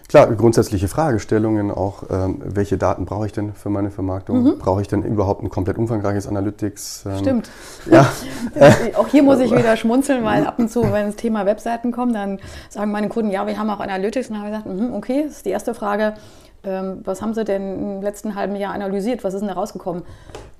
Klar, 0.08 0.28
grundsätzliche 0.36 0.88
Fragestellungen 0.88 1.72
auch, 1.72 2.04
ähm, 2.10 2.42
welche 2.44 2.78
Daten 2.78 3.06
brauche 3.06 3.26
ich 3.26 3.32
denn 3.32 3.54
für 3.54 3.70
meine 3.70 3.92
Vermarktung? 3.92 4.58
Brauche 4.58 4.82
ich 4.82 4.88
denn 4.88 5.04
überhaupt 5.04 5.44
ein 5.44 5.50
komplett 5.50 5.78
umfangreiches 5.78 6.28
Analytics? 6.28 7.06
Ähm, 7.06 7.18
Stimmt. 7.20 7.50
Ja, 7.90 8.08
Auch 8.98 9.08
hier 9.08 9.24
muss 9.24 9.40
ich 9.40 9.52
wieder 9.56 9.78
schmunzeln, 9.78 10.24
weil 10.24 10.46
ab 10.46 10.60
und 10.60 10.70
zu, 10.70 10.84
wenn 10.92 11.08
das 11.08 11.16
Thema 11.16 11.46
Webseiten 11.46 11.92
kommt, 11.92 12.16
dann 12.16 12.40
sagen 12.70 12.92
meine 12.92 13.10
Kunden, 13.10 13.32
ja, 13.32 13.48
wir 13.48 13.58
haben 13.58 13.70
auch 13.70 13.80
Analytics. 13.80 14.30
Und 14.30 14.36
dann 14.36 14.44
habe 14.46 14.56
ich 14.56 14.64
gesagt, 14.64 14.80
mhm, 14.80 14.94
okay, 14.94 15.24
das 15.26 15.38
ist 15.38 15.46
die 15.46 15.52
erste 15.52 15.74
Frage. 15.74 16.16
Ähm, 16.64 17.02
was 17.04 17.22
haben 17.22 17.34
Sie 17.34 17.44
denn 17.44 17.98
im 17.98 18.02
letzten 18.02 18.36
halben 18.36 18.56
Jahr 18.56 18.74
analysiert? 18.74 19.24
Was 19.24 19.34
ist 19.34 19.40
denn 19.40 19.48
da 19.48 19.56
rausgekommen? 19.56 20.04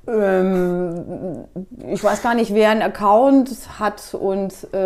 Ähm, 0.08 1.46
ich 1.88 2.04
weiß 2.04 2.24
gar 2.24 2.34
nicht, 2.34 2.54
wer 2.54 2.72
einen 2.72 2.82
Account 2.82 3.52
hat 3.80 4.16
und, 4.20 4.54
äh, 4.74 4.78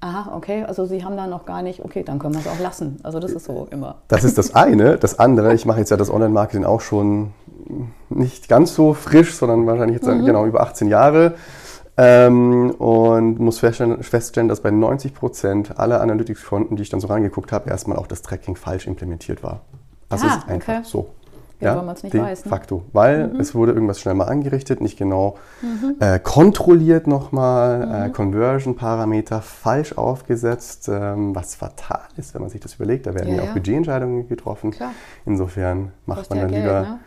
aha, 0.00 0.32
okay, 0.36 0.64
also 0.64 0.86
Sie 0.86 1.04
haben 1.04 1.16
da 1.16 1.26
noch 1.26 1.46
gar 1.46 1.62
nicht, 1.62 1.84
okay, 1.84 2.04
dann 2.04 2.18
können 2.18 2.34
wir 2.34 2.40
es 2.40 2.46
auch 2.46 2.60
lassen. 2.60 2.98
Also 3.02 3.18
das 3.18 3.32
ist 3.32 3.46
so 3.46 3.66
immer. 3.70 3.96
Das 4.08 4.24
ist 4.24 4.38
das 4.38 4.54
eine. 4.54 4.98
Das 4.98 5.18
andere, 5.18 5.52
ich 5.54 5.66
mache 5.66 5.80
jetzt 5.80 5.90
ja 5.90 5.96
das 5.96 6.10
Online-Marketing 6.10 6.64
auch 6.64 6.80
schon 6.80 7.32
nicht 8.08 8.48
ganz 8.48 8.74
so 8.74 8.94
frisch, 8.94 9.34
sondern 9.34 9.66
wahrscheinlich 9.66 10.00
jetzt 10.02 10.06
genau 10.06 10.46
über 10.46 10.60
18 10.62 10.88
Jahre. 10.88 11.34
Ähm, 11.96 12.70
und 12.70 13.38
muss 13.38 13.58
feststellen, 13.58 14.02
feststellen, 14.02 14.48
dass 14.48 14.60
bei 14.60 14.70
90 14.70 15.12
Prozent 15.12 15.78
aller 15.78 16.00
Analytics-Konten, 16.00 16.76
die 16.76 16.82
ich 16.82 16.88
dann 16.88 17.00
so 17.00 17.08
reingeguckt 17.08 17.52
habe, 17.52 17.68
erstmal 17.68 17.98
auch 17.98 18.06
das 18.06 18.22
Tracking 18.22 18.56
falsch 18.56 18.86
implementiert 18.86 19.42
war. 19.42 19.60
Das 20.08 20.22
Ah, 20.22 20.26
ist 20.38 20.48
einfach 20.48 20.74
okay. 20.74 20.80
so. 20.84 21.10
Ja, 21.62 21.76
weil 21.76 21.84
man's 21.84 22.02
nicht 22.02 22.12
de 22.12 22.20
weiß, 22.20 22.44
ne? 22.44 22.48
facto. 22.48 22.82
Weil 22.92 23.36
es 23.40 23.54
wurde 23.54 23.72
irgendwas 23.72 24.00
schnell 24.00 24.14
mal 24.14 24.24
angerichtet, 24.24 24.80
nicht 24.80 24.98
genau 24.98 25.36
äh, 26.00 26.18
kontrolliert 26.18 27.06
nochmal, 27.06 28.06
äh, 28.06 28.10
Conversion-Parameter 28.10 29.40
falsch 29.42 29.96
aufgesetzt, 29.96 30.88
ähm, 30.92 31.34
was 31.34 31.54
fatal 31.54 32.00
ist, 32.16 32.34
wenn 32.34 32.42
man 32.42 32.50
sich 32.50 32.60
das 32.60 32.74
überlegt. 32.74 33.06
Da 33.06 33.14
werden 33.14 33.34
Ja, 33.34 33.42
ja, 33.42 33.50
auch 33.50 33.54
Budgetentscheidungen 33.54 34.28
getroffen. 34.28 34.70
Klar. 34.72 34.92
Insofern 35.24 35.92
macht 36.06 36.18
Kostet 36.20 36.36
man 36.36 36.44
dann 36.44 36.50
Geld, 36.52 36.62
lieber 36.64 36.80
ne? 36.82 36.98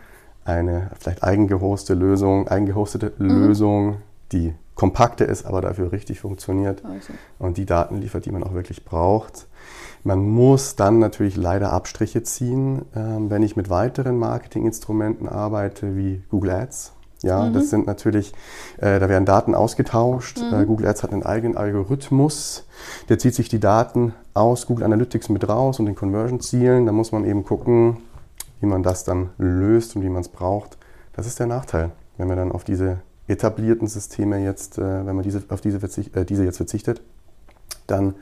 eine 0.44 0.90
vielleicht 0.98 1.22
eigengehostete 1.22 1.98
Lösung, 1.98 2.48
eigengehostete 2.48 3.12
Mhm. 3.18 3.26
Lösung, 3.28 3.96
die 4.32 4.54
kompakter 4.74 5.26
ist, 5.26 5.46
aber 5.46 5.62
dafür 5.62 5.90
richtig 5.90 6.20
funktioniert 6.20 6.84
Also. 6.84 7.12
und 7.38 7.56
die 7.56 7.64
Daten 7.66 7.96
liefert, 7.96 8.26
die 8.26 8.30
man 8.30 8.42
auch 8.42 8.52
wirklich 8.52 8.84
braucht. 8.84 9.46
Man 10.06 10.20
muss 10.20 10.76
dann 10.76 11.00
natürlich 11.00 11.34
leider 11.34 11.72
Abstriche 11.72 12.22
ziehen, 12.22 12.82
ähm, 12.94 13.28
wenn 13.28 13.42
ich 13.42 13.56
mit 13.56 13.70
weiteren 13.70 14.18
Marketinginstrumenten 14.18 15.28
arbeite, 15.28 15.96
wie 15.96 16.22
Google 16.30 16.52
Ads. 16.52 16.92
Ja, 17.22 17.50
das 17.50 17.70
sind 17.70 17.88
natürlich, 17.88 18.32
äh, 18.76 19.00
da 19.00 19.08
werden 19.08 19.24
Daten 19.24 19.56
ausgetauscht. 19.56 20.38
Äh, 20.38 20.64
Google 20.64 20.86
Ads 20.86 21.02
hat 21.02 21.12
einen 21.12 21.24
eigenen 21.24 21.56
Algorithmus, 21.56 22.68
der 23.08 23.18
zieht 23.18 23.34
sich 23.34 23.48
die 23.48 23.58
Daten 23.58 24.14
aus 24.32 24.68
Google 24.68 24.84
Analytics 24.84 25.28
mit 25.28 25.48
raus 25.48 25.80
und 25.80 25.86
den 25.86 25.96
Conversion-Zielen. 25.96 26.86
Da 26.86 26.92
muss 26.92 27.10
man 27.10 27.24
eben 27.24 27.44
gucken, 27.44 27.96
wie 28.60 28.66
man 28.66 28.84
das 28.84 29.02
dann 29.02 29.30
löst 29.38 29.96
und 29.96 30.02
wie 30.02 30.08
man 30.08 30.20
es 30.20 30.28
braucht. 30.28 30.78
Das 31.14 31.26
ist 31.26 31.40
der 31.40 31.48
Nachteil, 31.48 31.90
wenn 32.16 32.28
man 32.28 32.36
dann 32.36 32.52
auf 32.52 32.62
diese 32.62 32.98
etablierten 33.26 33.88
Systeme 33.88 34.38
jetzt, 34.38 34.78
äh, 34.78 35.04
wenn 35.04 35.16
man 35.16 35.24
diese, 35.24 35.42
auf 35.48 35.62
diese, 35.62 35.78
äh, 36.14 36.24
diese 36.24 36.44
jetzt 36.44 36.58
verzichtet, 36.58 37.02
dann 37.88 38.14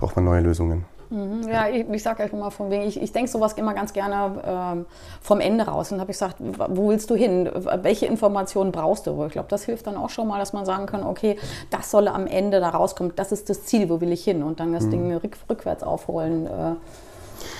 braucht 0.00 0.16
man 0.16 0.24
neue 0.24 0.40
Lösungen. 0.40 0.84
Mhm, 1.10 1.48
Ja, 1.48 1.68
ich, 1.68 1.88
ich 1.88 2.02
sage 2.02 2.22
euch 2.22 2.32
immer 2.32 2.50
von 2.50 2.70
wegen, 2.70 2.82
ich, 2.82 3.00
ich 3.00 3.12
denke 3.12 3.30
sowas 3.30 3.54
immer 3.54 3.74
ganz 3.74 3.92
gerne 3.92 4.42
ähm, 4.44 4.86
vom 5.20 5.40
Ende 5.40 5.64
raus. 5.64 5.90
Und 5.92 6.00
habe 6.00 6.10
ich 6.12 6.18
gesagt, 6.18 6.36
wo 6.40 6.88
willst 6.88 7.10
du 7.10 7.14
hin? 7.14 7.50
Welche 7.82 8.06
Informationen 8.06 8.72
brauchst 8.72 9.06
du? 9.06 9.24
Ich 9.26 9.32
glaube, 9.32 9.48
das 9.48 9.64
hilft 9.64 9.86
dann 9.86 9.96
auch 9.96 10.10
schon 10.10 10.28
mal, 10.28 10.38
dass 10.38 10.52
man 10.52 10.64
sagen 10.64 10.86
kann, 10.86 11.02
okay, 11.02 11.36
das 11.70 11.90
soll 11.90 12.08
am 12.08 12.26
Ende 12.26 12.60
da 12.60 12.70
rauskommen. 12.70 13.12
Das 13.16 13.32
ist 13.32 13.50
das 13.50 13.64
Ziel, 13.64 13.90
wo 13.90 14.00
will 14.00 14.12
ich 14.12 14.24
hin? 14.24 14.42
Und 14.42 14.60
dann 14.60 14.72
das 14.72 14.88
Ding 14.88 15.12
rück, 15.12 15.36
rückwärts 15.48 15.82
aufrollen. 15.82 16.46
Äh, 16.46 16.74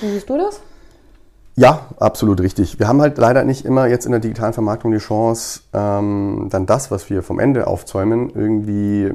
wie 0.00 0.10
siehst 0.10 0.30
du 0.30 0.38
das? 0.38 0.60
Ja, 1.56 1.86
absolut 1.98 2.40
richtig. 2.40 2.78
Wir 2.78 2.88
haben 2.88 3.02
halt 3.02 3.18
leider 3.18 3.44
nicht 3.44 3.64
immer 3.64 3.86
jetzt 3.86 4.06
in 4.06 4.12
der 4.12 4.20
digitalen 4.20 4.52
Vermarktung 4.52 4.92
die 4.92 4.98
Chance, 4.98 5.60
ähm, 5.74 6.46
dann 6.50 6.64
das, 6.64 6.90
was 6.90 7.10
wir 7.10 7.22
vom 7.22 7.38
Ende 7.38 7.66
aufzäumen, 7.66 8.30
irgendwie, 8.34 9.12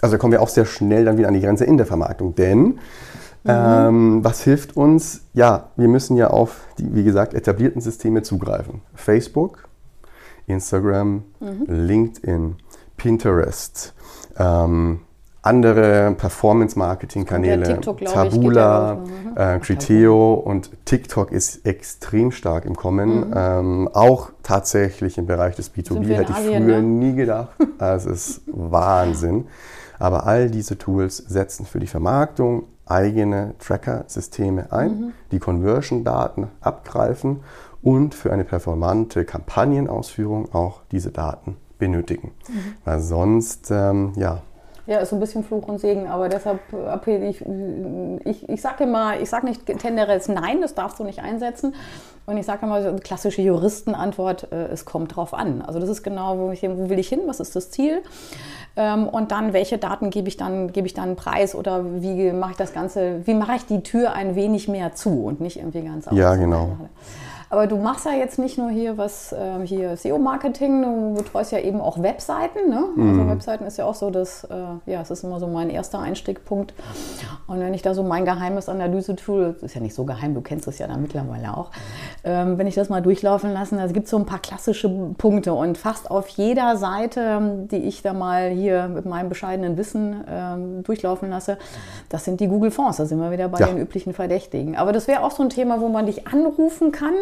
also 0.00 0.14
da 0.14 0.18
kommen 0.18 0.32
wir 0.32 0.42
auch 0.42 0.48
sehr 0.48 0.66
schnell 0.66 1.04
dann 1.06 1.16
wieder 1.16 1.28
an 1.28 1.34
die 1.34 1.40
Grenze 1.40 1.64
in 1.64 1.76
der 1.76 1.86
Vermarktung. 1.86 2.34
Denn 2.34 2.78
ähm, 3.46 4.24
was 4.24 4.42
hilft 4.42 4.76
uns? 4.76 5.22
Ja, 5.34 5.70
wir 5.76 5.88
müssen 5.88 6.16
ja 6.16 6.28
auf 6.28 6.60
die, 6.78 6.94
wie 6.94 7.04
gesagt, 7.04 7.34
etablierten 7.34 7.80
Systeme 7.80 8.22
zugreifen. 8.22 8.80
Facebook, 8.94 9.68
Instagram, 10.46 11.22
LinkedIn, 11.66 12.56
Pinterest, 12.96 13.94
ähm, 14.38 15.00
andere 15.42 16.14
Performance-Marketing-Kanäle, 16.18 17.80
Tabula, 17.80 18.92
los. 18.94 19.08
äh, 19.36 19.58
Criteo 19.60 20.34
und 20.34 20.70
TikTok 20.84 21.32
ist 21.32 21.64
extrem 21.64 22.32
stark 22.32 22.64
im 22.64 22.74
Kommen. 22.76 23.32
Ähm, 23.34 23.88
auch 23.92 24.30
tatsächlich 24.42 25.16
im 25.16 25.26
Bereich 25.26 25.54
des 25.56 25.70
Mhm. 25.70 25.82
Sind 25.82 25.98
B2B 25.98 26.06
wir 26.08 26.14
in 26.14 26.20
hätte 26.20 26.32
ich 26.32 26.38
Asien, 26.38 26.64
früher 26.64 26.76
ne? 26.80 26.82
nie 26.82 27.14
gedacht. 27.14 27.50
Also 27.78 28.10
es 28.10 28.28
ist 28.28 28.42
Wahnsinn. 28.46 29.46
Aber 30.00 30.26
all 30.26 30.50
diese 30.50 30.76
Tools 30.76 31.16
setzen 31.16 31.64
für 31.66 31.78
die 31.78 31.86
Vermarktung 31.86 32.64
eigene 32.90 33.54
Tracker-Systeme 33.58 34.72
ein, 34.72 34.90
Mhm. 35.00 35.12
die 35.32 35.38
Conversion-Daten 35.38 36.48
abgreifen 36.60 37.40
und 37.82 38.14
für 38.14 38.32
eine 38.32 38.44
performante 38.44 39.24
Kampagnenausführung 39.24 40.52
auch 40.54 40.80
diese 40.90 41.10
Daten 41.10 41.56
benötigen. 41.78 42.32
Mhm. 42.48 42.54
Weil 42.84 43.00
sonst, 43.00 43.70
ähm, 43.70 44.12
ja, 44.16 44.42
Ja, 44.88 45.00
ist 45.00 45.10
so 45.10 45.16
ein 45.16 45.20
bisschen 45.20 45.44
Fluch 45.44 45.68
und 45.68 45.78
Segen, 45.78 46.06
aber 46.06 46.30
deshalb 46.30 46.60
appelliere 46.72 47.28
ich, 47.28 47.44
ich, 48.24 48.48
ich 48.48 48.62
sage 48.62 48.84
immer, 48.84 49.20
ich 49.20 49.28
sage 49.28 49.44
nicht 49.44 49.66
tenderes 49.66 50.28
Nein, 50.28 50.62
das 50.62 50.74
darfst 50.74 50.98
du 50.98 51.04
nicht 51.04 51.18
einsetzen. 51.18 51.74
Und 52.24 52.38
ich 52.38 52.46
sage 52.46 52.64
immer, 52.64 52.80
so 52.80 52.88
eine 52.88 52.98
klassische 52.98 53.42
Juristenantwort, 53.42 54.50
äh, 54.50 54.68
es 54.68 54.86
kommt 54.86 55.14
drauf 55.14 55.34
an. 55.34 55.60
Also 55.60 55.78
das 55.78 55.90
ist 55.90 56.02
genau, 56.02 56.38
wo, 56.38 56.52
ich, 56.52 56.62
wo 56.62 56.88
will 56.88 56.98
ich 56.98 57.08
hin, 57.10 57.20
was 57.26 57.38
ist 57.38 57.54
das 57.54 57.70
Ziel? 57.70 58.02
Ähm, 58.76 59.06
und 59.08 59.30
dann, 59.30 59.52
welche 59.52 59.76
Daten 59.76 60.08
gebe 60.08 60.28
ich 60.28 60.38
dann, 60.38 60.72
gebe 60.72 60.86
ich 60.86 60.94
dann 60.94 61.16
preis 61.16 61.54
oder 61.54 61.84
wie 62.02 62.32
mache 62.32 62.52
ich 62.52 62.56
das 62.56 62.72
Ganze, 62.72 63.26
wie 63.26 63.34
mache 63.34 63.56
ich 63.56 63.66
die 63.66 63.82
Tür 63.82 64.14
ein 64.14 64.36
wenig 64.36 64.68
mehr 64.68 64.94
zu 64.94 65.24
und 65.26 65.42
nicht 65.42 65.58
irgendwie 65.58 65.82
ganz 65.82 66.08
auf. 66.08 66.14
Ja, 66.14 66.34
genau. 66.34 66.78
Aber 67.50 67.66
du 67.66 67.76
machst 67.76 68.04
ja 68.04 68.12
jetzt 68.12 68.38
nicht 68.38 68.58
nur 68.58 68.68
hier 68.70 68.98
was, 68.98 69.34
ähm, 69.38 69.62
hier 69.62 69.96
SEO-Marketing, 69.96 70.82
du 70.82 71.14
betreust 71.14 71.52
ja 71.52 71.58
eben 71.58 71.80
auch 71.80 72.02
Webseiten. 72.02 72.68
Ne? 72.68 72.84
Also 72.98 73.26
Webseiten 73.28 73.64
ist 73.64 73.78
ja 73.78 73.86
auch 73.86 73.94
so, 73.94 74.10
dass, 74.10 74.44
äh, 74.44 74.54
ja, 74.90 75.00
es 75.00 75.10
ist 75.10 75.24
immer 75.24 75.40
so 75.40 75.46
mein 75.46 75.70
erster 75.70 75.98
Einstiegpunkt. 75.98 76.74
Und 77.46 77.60
wenn 77.60 77.72
ich 77.72 77.80
da 77.82 77.94
so 77.94 78.02
mein 78.02 78.24
geheimes 78.26 78.68
Analyse-Tool, 78.68 79.54
das 79.54 79.62
ist 79.62 79.74
ja 79.74 79.80
nicht 79.80 79.94
so 79.94 80.04
geheim, 80.04 80.34
du 80.34 80.42
kennst 80.42 80.68
es 80.68 80.78
ja 80.78 80.86
dann 80.86 81.00
mittlerweile 81.00 81.56
auch, 81.56 81.70
ähm, 82.24 82.58
wenn 82.58 82.66
ich 82.66 82.74
das 82.74 82.90
mal 82.90 83.00
durchlaufen 83.00 83.52
lasse, 83.52 83.76
da 83.76 83.86
gibt 83.86 84.04
es 84.04 84.10
so 84.10 84.18
ein 84.18 84.26
paar 84.26 84.40
klassische 84.40 84.88
Punkte 85.16 85.54
und 85.54 85.78
fast 85.78 86.10
auf 86.10 86.28
jeder 86.28 86.76
Seite, 86.76 87.20
ähm, 87.20 87.68
die 87.68 87.78
ich 87.78 88.02
da 88.02 88.12
mal 88.12 88.50
hier 88.50 88.88
mit 88.88 89.06
meinem 89.06 89.28
bescheidenen 89.30 89.76
Wissen 89.78 90.22
ähm, 90.30 90.82
durchlaufen 90.82 91.30
lasse, 91.30 91.56
das 92.10 92.24
sind 92.24 92.40
die 92.40 92.48
Google 92.48 92.70
Fonds, 92.70 92.98
da 92.98 93.06
sind 93.06 93.18
wir 93.20 93.30
wieder 93.30 93.48
bei 93.48 93.60
Ja. 93.60 93.66
den 93.68 93.78
üblichen 93.78 94.12
Verdächtigen. 94.12 94.76
Aber 94.76 94.92
das 94.92 95.08
wäre 95.08 95.22
auch 95.22 95.30
so 95.30 95.42
ein 95.42 95.48
Thema, 95.50 95.80
wo 95.80 95.88
man 95.88 96.04
dich 96.06 96.26
anrufen 96.26 96.92
kann, 96.92 97.14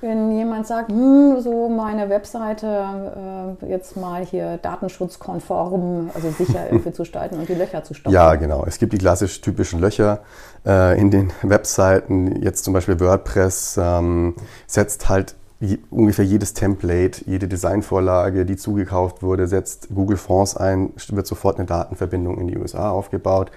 wenn 0.00 0.36
jemand 0.36 0.66
sagt, 0.66 0.90
hm, 0.90 1.40
so 1.40 1.68
meine 1.68 2.08
Webseite 2.08 3.56
äh, 3.62 3.66
jetzt 3.66 3.96
mal 3.96 4.24
hier 4.24 4.58
datenschutzkonform, 4.58 6.10
also 6.14 6.30
sicher 6.30 6.66
irgendwie 6.70 6.92
zu 6.92 7.02
gestalten 7.02 7.38
und 7.38 7.48
die 7.48 7.54
Löcher 7.54 7.82
zu 7.82 7.94
stoppen. 7.94 8.14
Ja, 8.14 8.34
genau. 8.36 8.64
Es 8.66 8.78
gibt 8.78 8.92
die 8.92 8.98
klassisch 8.98 9.40
typischen 9.40 9.80
Löcher 9.80 10.20
äh, 10.66 10.98
in 10.98 11.10
den 11.10 11.32
Webseiten. 11.42 12.42
Jetzt 12.42 12.64
zum 12.64 12.74
Beispiel 12.74 13.00
WordPress 13.00 13.78
ähm, 13.82 14.34
setzt 14.66 15.08
halt 15.08 15.34
je, 15.60 15.78
ungefähr 15.90 16.24
jedes 16.24 16.54
Template, 16.54 17.22
jede 17.26 17.48
Designvorlage, 17.48 18.44
die 18.44 18.56
zugekauft 18.56 19.22
wurde, 19.22 19.48
setzt 19.48 19.88
Google 19.94 20.16
Fonts 20.16 20.56
ein, 20.56 20.90
wird 21.08 21.26
sofort 21.26 21.58
eine 21.58 21.66
Datenverbindung 21.66 22.38
in 22.38 22.48
die 22.48 22.56
USA 22.56 22.90
aufgebaut. 22.90 23.50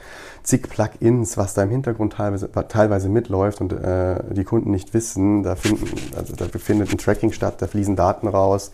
Zig 0.43 0.63
Plugins, 0.63 1.38
was 1.38 1.53
da 1.53 1.63
im 1.63 1.70
Hintergrund 1.70 2.13
teilweise, 2.13 2.50
teilweise 2.67 3.10
mitläuft 3.10 3.62
und 3.62 3.74
äh, 3.74 4.15
die 4.31 4.43
Kunden 4.43 4.72
nicht 4.72 4.93
wissen. 4.93 5.43
Da, 5.43 5.55
finden, 5.55 5.88
also 6.15 6.36
da 6.36 6.46
findet 6.46 6.91
ein 6.91 6.98
Tracking 6.98 7.31
statt, 7.31 7.62
da 7.62 7.67
fließen 7.67 7.96
Daten 7.96 8.27
raus, 8.27 8.72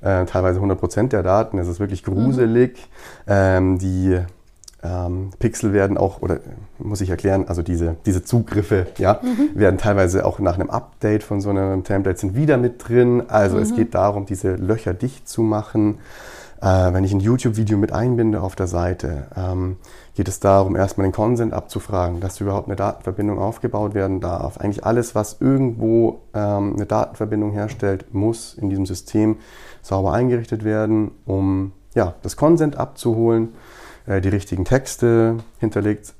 äh, 0.00 0.24
teilweise 0.24 0.60
100% 0.60 1.08
der 1.08 1.22
Daten. 1.22 1.58
Es 1.58 1.68
ist 1.68 1.78
wirklich 1.78 2.02
gruselig. 2.02 2.88
Ähm, 3.26 3.78
die 3.78 4.20
ähm, 4.84 5.30
Pixel 5.38 5.72
werden 5.72 5.96
auch, 5.96 6.20
oder 6.20 6.40
muss 6.78 7.00
ich 7.00 7.08
erklären, 7.08 7.46
also 7.48 7.62
diese, 7.62 7.96
diese 8.04 8.22
Zugriffe 8.22 8.86
ja, 8.98 9.20
werden 9.54 9.78
teilweise 9.78 10.26
auch 10.26 10.38
nach 10.38 10.54
einem 10.54 10.70
Update 10.70 11.22
von 11.22 11.40
so 11.40 11.50
einem 11.50 11.84
Template 11.84 12.18
sind 12.18 12.34
wieder 12.34 12.58
mit 12.58 12.86
drin. 12.86 13.22
Also 13.28 13.58
es 13.58 13.74
geht 13.74 13.94
darum, 13.94 14.26
diese 14.26 14.56
Löcher 14.56 14.92
dicht 14.92 15.28
zu 15.28 15.42
machen. 15.42 15.98
Äh, 16.60 16.92
wenn 16.92 17.04
ich 17.04 17.12
ein 17.12 17.20
YouTube-Video 17.20 17.78
mit 17.78 17.92
einbinde 17.92 18.42
auf 18.42 18.56
der 18.56 18.66
Seite, 18.66 19.28
ähm, 19.36 19.76
geht 20.14 20.28
es 20.28 20.38
darum, 20.38 20.76
erstmal 20.76 21.06
den 21.06 21.12
Consent 21.12 21.52
abzufragen, 21.52 22.20
dass 22.20 22.40
überhaupt 22.40 22.68
eine 22.68 22.76
Datenverbindung 22.76 23.38
aufgebaut 23.38 23.94
werden 23.94 24.20
darf. 24.20 24.58
Eigentlich 24.58 24.84
alles, 24.84 25.14
was 25.14 25.38
irgendwo 25.40 26.20
ähm, 26.34 26.74
eine 26.76 26.86
Datenverbindung 26.86 27.52
herstellt, 27.52 28.12
muss 28.14 28.54
in 28.54 28.68
diesem 28.68 28.86
System 28.86 29.36
sauber 29.82 30.12
eingerichtet 30.12 30.62
werden, 30.62 31.10
um 31.24 31.72
ja, 31.94 32.14
das 32.22 32.36
Consent 32.36 32.76
abzuholen 32.76 33.50
äh, 34.06 34.20
die 34.20 34.28
richtigen 34.28 34.64
Texte 34.64 35.38
hinterlegt 35.58 36.14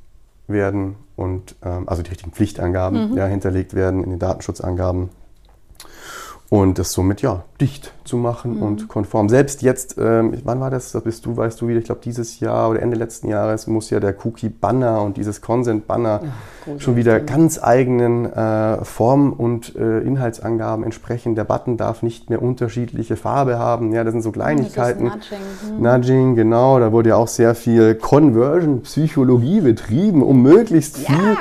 werden 0.47 0.97
und 1.17 1.57
ähm, 1.65 1.89
also 1.89 2.03
die 2.03 2.11
richtigen 2.11 2.33
Pflichtangaben 2.33 3.17
ja, 3.17 3.27
hinterlegt 3.27 3.75
werden 3.75 4.05
in 4.05 4.11
den 4.11 4.19
Datenschutzangaben 4.19 5.11
und 6.55 6.79
das 6.79 6.93
somit 6.93 7.21
ja 7.21 7.43
dicht 7.61 7.93
zu 8.05 8.17
machen 8.17 8.63
und 8.63 8.87
konform. 8.87 9.29
Selbst 9.29 9.63
jetzt, 9.63 9.97
ähm, 9.99 10.35
wann 10.45 10.61
war 10.61 10.71
das? 10.71 10.93
Das 10.93 11.03
bist 11.03 11.27
du, 11.27 11.37
weißt 11.37 11.61
du 11.61 11.67
wieder, 11.67 11.81
ich 11.81 11.87
glaube 11.87 12.01
dieses 12.05 12.39
Jahr 12.39 12.71
oder 12.71 12.81
Ende 12.81 12.97
letzten 12.97 13.29
Jahres 13.29 13.67
muss 13.67 13.91
ja 13.91 13.99
der 13.99 14.15
Cookie-Banner 14.25 15.03
und 15.03 15.17
dieses 15.17 15.41
Consent-Banner 15.41 16.21
schon 16.79 16.95
wieder 16.95 17.19
ganz 17.19 17.61
eigenen 17.61 18.33
äh, 18.33 18.85
Form- 18.85 19.33
und 19.33 19.75
äh, 19.75 19.99
Inhaltsangaben 20.03 20.85
entsprechen. 20.85 21.35
Der 21.35 21.43
Button 21.43 21.77
darf 21.77 22.05
nicht 22.05 22.31
mehr 22.31 22.41
unterschiedliche 22.41 23.17
Farbe 23.17 23.59
haben. 23.59 23.93
Ja, 23.93 24.05
das 24.05 24.13
sind 24.13 24.23
so 24.23 24.31
Kleinigkeiten. 24.31 25.07
Nudging, 25.07 25.39
hm. 25.77 25.83
Nudging, 25.83 26.35
genau, 26.37 26.79
da 26.79 26.93
wurde 26.93 27.09
ja 27.09 27.17
auch 27.17 27.27
sehr 27.27 27.57
viel 27.57 27.97
Conversion-Psychologie 27.97 29.61
betrieben, 29.61 30.23
um 30.23 30.41
möglichst 30.43 30.99
viel 30.99 31.37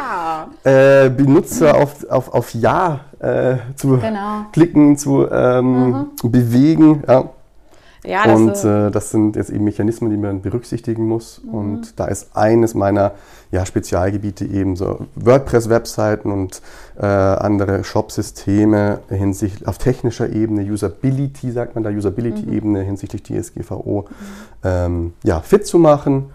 äh, 0.63 1.11
Benutzer 1.11 1.75
auf, 1.75 2.09
auf, 2.09 2.33
auf 2.33 2.55
Ja 2.55 3.01
äh, 3.23 3.57
zu 3.75 3.97
Genau. 3.97 4.45
klicken, 4.51 4.97
zu 4.97 5.27
ähm, 5.31 6.07
bewegen. 6.23 7.03
Ja. 7.07 7.29
Ja, 8.05 8.25
das 8.27 8.37
Und 8.37 8.69
äh, 8.69 8.91
das 8.91 9.11
sind 9.11 9.37
jetzt 9.37 9.49
eben 9.49 9.63
Mechanismen, 9.63 10.09
die 10.09 10.17
man 10.17 10.41
berücksichtigen 10.41 11.07
muss. 11.07 11.41
Mhm. 11.41 11.53
Und 11.53 11.99
da 12.01 12.05
ist 12.07 12.35
eines 12.35 12.73
meiner 12.73 13.13
ja, 13.49 13.65
Spezialgebiete 13.65 14.43
eben 14.43 14.75
so 14.75 15.05
WordPress-Webseiten 15.15 16.29
und 16.29 16.61
äh, 16.99 17.05
andere 17.05 17.85
Shop-Systeme 17.85 18.99
hinsichtlich 19.07 19.65
auf 19.69 19.77
technischer 19.77 20.29
Ebene, 20.29 20.69
Usability, 20.69 21.51
sagt 21.51 21.75
man 21.75 21.85
da, 21.85 21.91
Usability-Ebene 21.91 22.79
Mhm. 22.81 22.85
hinsichtlich 22.85 23.23
DSGVO, 23.23 24.05
ähm, 24.65 25.13
ja, 25.23 25.39
fit 25.39 25.65
zu 25.65 25.79
machen. 25.79 26.25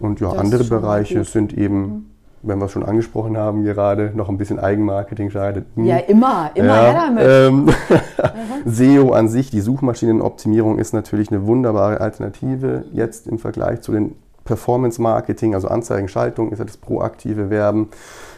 Und 0.00 0.18
ja, 0.20 0.30
Das 0.30 0.38
andere 0.38 0.64
Bereiche. 0.64 1.20
Mhm. 1.20 1.24
sind 1.24 1.52
eben, 1.56 2.10
wenn 2.42 2.58
wir 2.58 2.66
es 2.66 2.72
schon 2.72 2.84
angesprochen 2.84 3.36
haben 3.36 3.64
gerade, 3.64 4.12
noch 4.14 4.28
ein 4.28 4.38
bisschen 4.38 4.58
Eigenmarketing 4.58 5.30
scheidet. 5.30 5.66
Hm. 5.74 5.84
ja, 5.84 5.96
immer, 5.98 6.50
immer 6.54 6.80
her 6.80 6.94
damit. 6.94 7.24
Ähm, 7.26 7.68
SEO 8.64 9.12
an 9.12 9.28
sich, 9.28 9.50
die 9.50 9.60
Suchmaschinenoptimierung 9.60 10.78
ist 10.78 10.92
natürlich 10.92 11.30
eine 11.30 11.46
wunderbare 11.46 12.00
Alternative 12.00 12.84
jetzt 12.92 13.26
im 13.26 13.38
Vergleich 13.38 13.80
zu 13.80 13.92
den 13.92 14.14
Performance-Marketing, 14.44 15.54
also 15.54 15.68
Anzeigenschaltung 15.68 16.50
ist 16.50 16.58
ja 16.58 16.64
das 16.64 16.76
proaktive 16.76 17.50
Werben. 17.50 17.88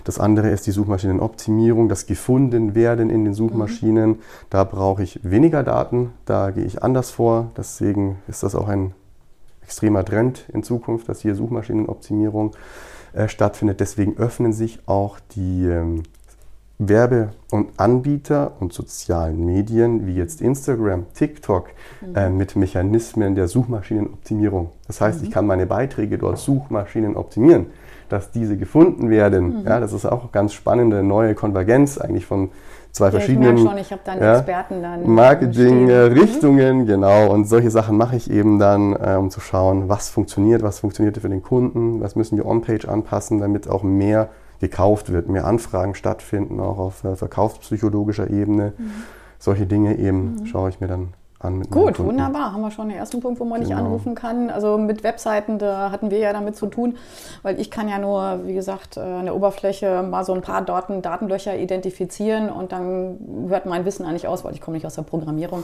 Das 0.04 0.18
andere 0.18 0.50
ist 0.50 0.66
die 0.66 0.70
Suchmaschinenoptimierung, 0.70 1.88
das 1.88 2.06
Gefundenwerden 2.06 3.08
in 3.08 3.24
den 3.24 3.32
Suchmaschinen. 3.32 4.20
Da 4.50 4.64
brauche 4.64 5.02
ich 5.02 5.20
weniger 5.22 5.62
Daten, 5.62 6.10
da 6.26 6.50
gehe 6.50 6.64
ich 6.64 6.82
anders 6.82 7.10
vor. 7.10 7.50
Deswegen 7.56 8.18
ist 8.28 8.42
das 8.42 8.54
auch 8.54 8.68
ein 8.68 8.92
extremer 9.62 10.04
Trend 10.04 10.44
in 10.52 10.62
Zukunft, 10.62 11.08
dass 11.08 11.20
hier 11.20 11.34
Suchmaschinenoptimierung 11.34 12.54
äh, 13.14 13.28
stattfindet. 13.28 13.80
Deswegen 13.80 14.16
öffnen 14.16 14.52
sich 14.52 14.80
auch 14.86 15.18
die 15.34 15.66
ähm, 15.66 16.02
Werbe- 16.78 17.30
und 17.50 17.68
Anbieter 17.78 18.52
und 18.58 18.72
sozialen 18.72 19.44
Medien 19.46 20.06
wie 20.06 20.14
jetzt 20.14 20.40
Instagram, 20.40 21.06
TikTok 21.14 21.68
äh, 22.14 22.28
mit 22.28 22.56
Mechanismen 22.56 23.34
der 23.34 23.46
Suchmaschinenoptimierung. 23.46 24.70
Das 24.86 25.00
heißt, 25.00 25.22
ich 25.22 25.30
kann 25.30 25.46
meine 25.46 25.66
Beiträge 25.66 26.18
dort 26.18 26.38
Suchmaschinen 26.38 27.16
optimieren, 27.16 27.66
dass 28.08 28.32
diese 28.32 28.56
gefunden 28.56 29.08
werden. 29.08 29.64
Ja, 29.64 29.78
das 29.78 29.92
ist 29.92 30.04
auch 30.04 30.22
eine 30.22 30.30
ganz 30.32 30.52
spannende 30.52 31.02
neue 31.02 31.34
Konvergenz 31.34 31.98
eigentlich 31.98 32.26
von 32.26 32.50
zwei 32.94 33.06
Ja, 33.06 33.10
ich 33.10 33.14
verschiedenen 33.16 33.54
merke 33.54 33.68
schon, 33.68 33.78
ich 33.78 33.92
habe 33.92 34.02
dann 34.04 34.18
Experten 34.20 34.82
dann 34.82 35.00
stehen. 35.00 35.14
Marketing-Richtungen, 35.14 36.86
genau. 36.86 37.30
Und 37.30 37.46
solche 37.46 37.70
Sachen 37.70 37.96
mache 37.96 38.16
ich 38.16 38.30
eben 38.30 38.58
dann, 38.58 38.94
äh, 38.94 39.16
um 39.18 39.30
zu 39.30 39.40
schauen, 39.40 39.88
was 39.88 40.08
funktioniert, 40.08 40.62
was 40.62 40.78
funktioniert 40.78 41.18
für 41.18 41.28
den 41.28 41.42
Kunden, 41.42 42.00
was 42.00 42.16
müssen 42.16 42.38
wir 42.38 42.46
on-page 42.46 42.86
anpassen, 42.86 43.40
damit 43.40 43.68
auch 43.68 43.82
mehr 43.82 44.28
gekauft 44.60 45.12
wird, 45.12 45.28
mehr 45.28 45.44
Anfragen 45.44 45.94
stattfinden, 45.94 46.60
auch 46.60 46.78
auf 46.78 47.04
äh, 47.04 47.16
verkaufspsychologischer 47.16 48.30
Ebene. 48.30 48.72
Solche 49.38 49.66
Dinge 49.66 49.98
eben 49.98 50.46
schaue 50.46 50.70
ich 50.70 50.80
mir 50.80 50.86
dann 50.86 51.08
an. 51.44 51.62
Gut, 51.70 51.98
wunderbar. 51.98 52.52
Haben 52.52 52.62
wir 52.62 52.70
schon 52.70 52.88
den 52.88 52.98
ersten 52.98 53.20
Punkt, 53.20 53.40
wo 53.40 53.44
man 53.44 53.60
genau. 53.60 53.74
nicht 53.74 53.84
anrufen 53.84 54.14
kann. 54.14 54.50
Also 54.50 54.78
mit 54.78 55.02
Webseiten, 55.02 55.58
da 55.58 55.90
hatten 55.90 56.10
wir 56.10 56.18
ja 56.18 56.32
damit 56.32 56.56
zu 56.56 56.66
tun, 56.66 56.96
weil 57.42 57.60
ich 57.60 57.70
kann 57.70 57.88
ja 57.88 57.98
nur, 57.98 58.40
wie 58.46 58.54
gesagt, 58.54 58.96
äh, 58.96 59.00
an 59.00 59.26
der 59.26 59.36
Oberfläche 59.36 60.02
mal 60.02 60.24
so 60.24 60.32
ein 60.32 60.42
paar 60.42 60.62
Daten, 60.62 61.02
Datenlöcher 61.02 61.56
identifizieren 61.56 62.50
und 62.50 62.72
dann 62.72 63.18
hört 63.48 63.66
mein 63.66 63.84
Wissen 63.84 64.06
eigentlich 64.06 64.26
aus, 64.26 64.44
weil 64.44 64.54
ich 64.54 64.60
komme 64.60 64.76
nicht 64.76 64.86
aus 64.86 64.94
der 64.94 65.02
Programmierung. 65.02 65.62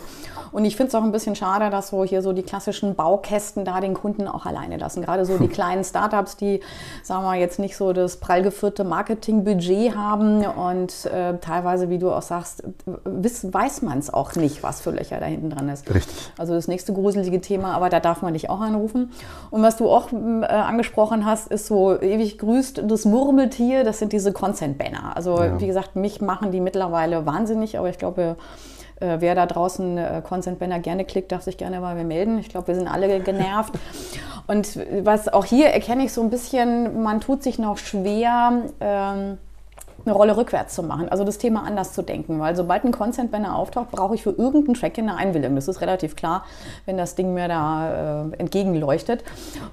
Und 0.53 0.65
ich 0.65 0.77
finde 0.77 0.89
es 0.89 0.95
auch 0.95 1.03
ein 1.03 1.13
bisschen 1.13 1.37
schade, 1.37 1.71
dass 1.71 1.89
so 1.89 2.05
hier 2.05 2.23
so 2.23 2.33
die 2.33 2.43
klassischen 2.43 2.95
Baukästen 2.95 3.65
da 3.65 3.81
den 3.81 3.95
Kunden 3.95 4.29
auch 4.29 4.47
alleine 4.47 4.77
lassen. 4.77 5.03
Gerade 5.03 5.25
so 5.25 5.39
die 5.39 5.49
kleinen 5.61 5.85
Startups, 5.85 6.37
die, 6.37 6.61
sagen 7.03 7.25
wir 7.25 7.37
jetzt 7.37 7.59
nicht 7.59 7.77
so 7.77 7.93
das 7.93 8.19
prall 8.19 8.43
geführte 8.43 8.85
Marketingbudget 8.85 9.97
haben 9.97 10.45
und 10.45 11.07
äh, 11.07 11.39
teilweise, 11.39 11.89
wie 11.89 11.99
du 11.99 12.11
auch 12.11 12.23
sagst, 12.23 12.63
weiß 12.85 13.83
man 13.83 13.99
es 13.99 14.13
auch 14.13 14.35
nicht, 14.35 14.63
was 14.63 14.81
für 14.81 14.91
Löcher 14.91 15.21
da 15.21 15.27
hinten 15.27 15.51
dran 15.51 15.70
ist. 15.73 15.93
Richtig. 15.93 16.33
Also 16.39 16.55
das 16.55 16.69
nächste 16.69 16.93
gruselige 16.93 17.41
Thema, 17.41 17.75
aber 17.75 17.89
da 17.89 18.01
darf 18.01 18.23
man 18.23 18.35
dich 18.35 18.51
auch 18.51 18.61
anrufen. 18.61 19.13
Und 19.51 19.63
was 19.63 19.77
du 19.77 19.89
auch 19.89 20.13
äh, 20.13 20.47
angesprochen 20.47 21.25
hast, 21.25 21.49
ist 21.49 21.67
so 21.67 22.01
ewig 22.01 22.39
grüßt 22.39 22.83
das 22.87 23.05
Murmeltier, 23.05 23.85
das 23.85 23.99
sind 23.99 24.13
diese 24.13 24.33
Consent-Banner. 24.33 25.17
Also 25.17 25.43
ja. 25.43 25.61
wie 25.61 25.67
gesagt, 25.67 25.97
mich 25.97 26.21
machen 26.21 26.53
die 26.53 26.61
mittlerweile 26.61 27.27
wahnsinnig, 27.27 27.79
aber 27.79 27.89
ich 27.89 27.99
glaube, 27.99 28.37
äh, 29.01 29.17
wer 29.21 29.35
da 29.35 29.47
draußen 29.47 29.99
äh, 29.99 30.23
Consent 30.23 30.59
Banner 30.59 30.79
gerne 30.79 31.05
klickt, 31.05 31.33
darf 31.33 31.43
sich 31.43 31.57
gerne 31.57 31.81
bei 31.81 31.95
mir 31.95 32.05
melden. 32.05 32.39
Ich 32.39 32.49
glaube, 32.49 32.69
wir 32.69 32.75
sind 32.75 32.87
alle 32.87 33.21
genervt. 33.21 33.75
Und 34.47 34.79
was 35.03 35.29
auch 35.29 35.45
hier 35.45 35.69
erkenne 35.69 36.05
ich 36.05 36.13
so 36.13 36.23
ein 36.23 36.31
bisschen, 36.31 37.03
man 37.03 37.21
tut 37.21 37.43
sich 37.43 37.59
noch 37.59 37.79
schwer. 37.79 38.65
Ähm, 38.81 39.39
eine 40.05 40.15
Rolle 40.15 40.37
rückwärts 40.37 40.75
zu 40.75 40.83
machen, 40.83 41.09
also 41.09 41.25
das 41.25 41.39
Thema 41.39 41.65
anders 41.65 41.93
zu 41.93 42.03
denken, 42.03 42.41
weil 42.41 42.57
sobald 42.57 42.85
ein 42.85 42.93
Consent 42.93 43.31
Banner 43.31 43.57
auftaucht, 43.57 43.91
brauche 43.91 44.15
ich 44.15 44.23
für 44.23 44.31
irgendeinen 44.31 44.75
Track 44.75 44.99
eine 44.99 45.17
Einwilligung. 45.17 45.57
Das 45.57 45.69
ist 45.69 45.81
relativ 45.81 46.17
klar, 46.17 46.45
wenn 46.87 46.97
das 46.97 47.15
Ding 47.15 47.35
mir 47.35 47.49
da 47.49 48.25
äh, 48.33 48.37
entgegenleuchtet. 48.39 49.25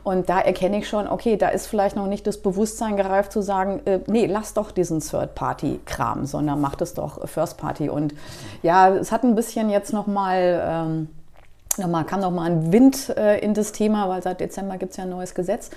Und 0.03 0.29
da 0.29 0.39
erkenne 0.39 0.79
ich 0.79 0.87
schon, 0.87 1.07
okay, 1.07 1.37
da 1.37 1.49
ist 1.49 1.67
vielleicht 1.67 1.95
noch 1.95 2.07
nicht 2.07 2.27
das 2.27 2.41
Bewusstsein 2.41 2.97
gereift 2.97 3.31
zu 3.31 3.41
sagen, 3.41 3.81
äh, 3.85 3.99
nee, 4.07 4.25
lass 4.25 4.53
doch 4.53 4.71
diesen 4.71 4.99
Third-Party-Kram, 4.99 6.25
sondern 6.25 6.61
mach 6.61 6.75
das 6.75 6.93
doch 6.93 7.27
First-Party. 7.27 7.89
Und 7.89 8.13
ja, 8.63 8.89
es 8.89 9.11
hat 9.11 9.23
ein 9.23 9.35
bisschen 9.35 9.69
jetzt 9.69 9.93
nochmal... 9.93 10.61
Ähm, 10.65 11.09
Nochmal, 11.77 12.05
kam 12.05 12.21
noch 12.21 12.31
mal 12.31 12.49
ein 12.49 12.71
Wind 12.71 13.09
äh, 13.15 13.39
in 13.39 13.53
das 13.53 13.71
Thema, 13.71 14.09
weil 14.09 14.23
seit 14.23 14.39
Dezember 14.39 14.77
gibt 14.77 14.91
es 14.91 14.97
ja 14.97 15.03
ein 15.03 15.09
neues 15.09 15.35
Gesetz, 15.35 15.69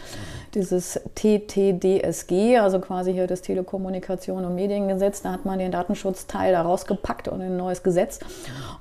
dieses 0.54 1.00
TTDSG, 1.14 2.58
also 2.58 2.80
quasi 2.80 3.12
hier 3.12 3.26
das 3.26 3.42
Telekommunikation- 3.42 4.44
und 4.44 4.54
Mediengesetz. 4.54 5.22
Da 5.22 5.32
hat 5.32 5.44
man 5.44 5.58
den 5.58 5.70
Datenschutzteil 5.70 6.52
da 6.52 6.62
rausgepackt 6.62 7.28
und 7.28 7.42
ein 7.42 7.56
neues 7.56 7.82
Gesetz. 7.82 8.20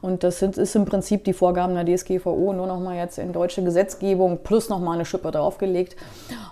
Und 0.01 0.23
das 0.23 0.39
sind, 0.39 0.57
ist 0.57 0.75
im 0.75 0.85
Prinzip 0.85 1.25
die 1.25 1.33
Vorgaben 1.33 1.75
der 1.75 1.85
DSGVO 1.85 2.53
nur 2.53 2.67
noch 2.67 2.79
mal 2.79 2.95
jetzt 2.95 3.17
in 3.19 3.33
deutsche 3.33 3.63
Gesetzgebung 3.63 4.39
plus 4.43 4.69
noch 4.69 4.79
mal 4.79 4.93
eine 4.93 5.05
Schippe 5.05 5.31
draufgelegt. 5.31 5.95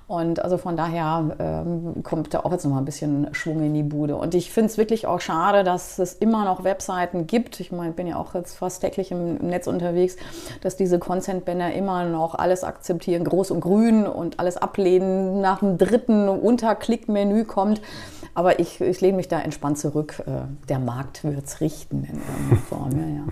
Und 0.08 0.41
also 0.41 0.58
von 0.58 0.77
daher 0.77 1.36
ähm, 1.39 2.01
kommt 2.03 2.34
da 2.34 2.39
auch 2.39 2.51
jetzt 2.51 2.63
noch 2.63 2.71
mal 2.71 2.77
ein 2.80 2.86
bisschen 2.86 3.27
Schwung 3.34 3.62
in 3.62 3.73
die 3.73 3.84
Bude. 3.84 4.15
Und 4.15 4.36
ich 4.36 4.51
finde 4.51 4.67
es 4.67 4.77
wirklich 4.77 5.06
auch 5.06 5.19
schade, 5.19 5.65
dass 5.65 5.99
es 5.99 6.13
immer 6.13 6.45
noch 6.45 6.63
Webseiten 6.63 7.27
gibt. 7.27 7.60
Ich 7.60 7.73
meine, 7.73 7.89
ich 7.89 7.95
bin 7.95 8.08
ja 8.08 8.15
auch 8.15 8.34
jetzt 8.34 8.56
fast 8.56 8.82
täglich 8.82 9.12
im, 9.12 9.38
im 9.38 9.47
Netz 9.47 9.67
unterwegs 9.67 10.15
dass 10.62 10.76
diese 10.76 11.00
Consent-Banner 11.00 11.74
immer 11.74 12.06
noch 12.06 12.36
alles 12.36 12.63
akzeptieren, 12.63 13.24
groß 13.24 13.52
und 13.52 13.62
grün 13.62 14.06
und 14.06 14.39
alles 14.39 14.58
ablehnen, 14.58 15.41
nach 15.41 15.60
dem 15.60 15.78
dritten 15.78 16.30
Unterklick-Menü 16.30 17.46
kommt. 17.46 17.82
Aber 18.34 18.60
ich, 18.60 18.82
ich 18.82 19.02
lehne 19.02 19.17
mich 19.17 19.28
da 19.28 19.39
entspannt 19.39 19.80
zurück. 19.80 20.22
Äh, 20.26 20.32
der 20.70 20.80
Markt 20.80 21.24
wird 21.24 21.46
es 21.46 21.60
richten 21.62 22.04
in 22.04 22.20
irgendeiner 22.20 22.62
Form. 22.70 22.91
Ja, 22.91 23.08
ja. 23.08 23.24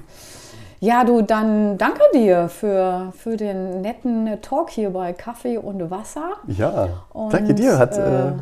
Ja, 0.82 1.04
du, 1.04 1.22
dann 1.22 1.78
danke 1.78 2.02
dir 2.14 2.50
für, 2.50 3.14
für 3.18 3.38
den 3.38 3.82
netten 3.82 4.42
Talk 4.42 4.70
hier 4.70 4.92
bei 4.92 5.14
Kaffee 5.14 5.58
und 5.58 5.90
Wasser. 5.90 6.34
Ja, 6.48 6.90
und, 7.14 7.34
danke 7.34 7.54
dir. 7.54 7.78
Hat, 7.80 7.98
äh, 7.98 8.30
äh 8.30 8.34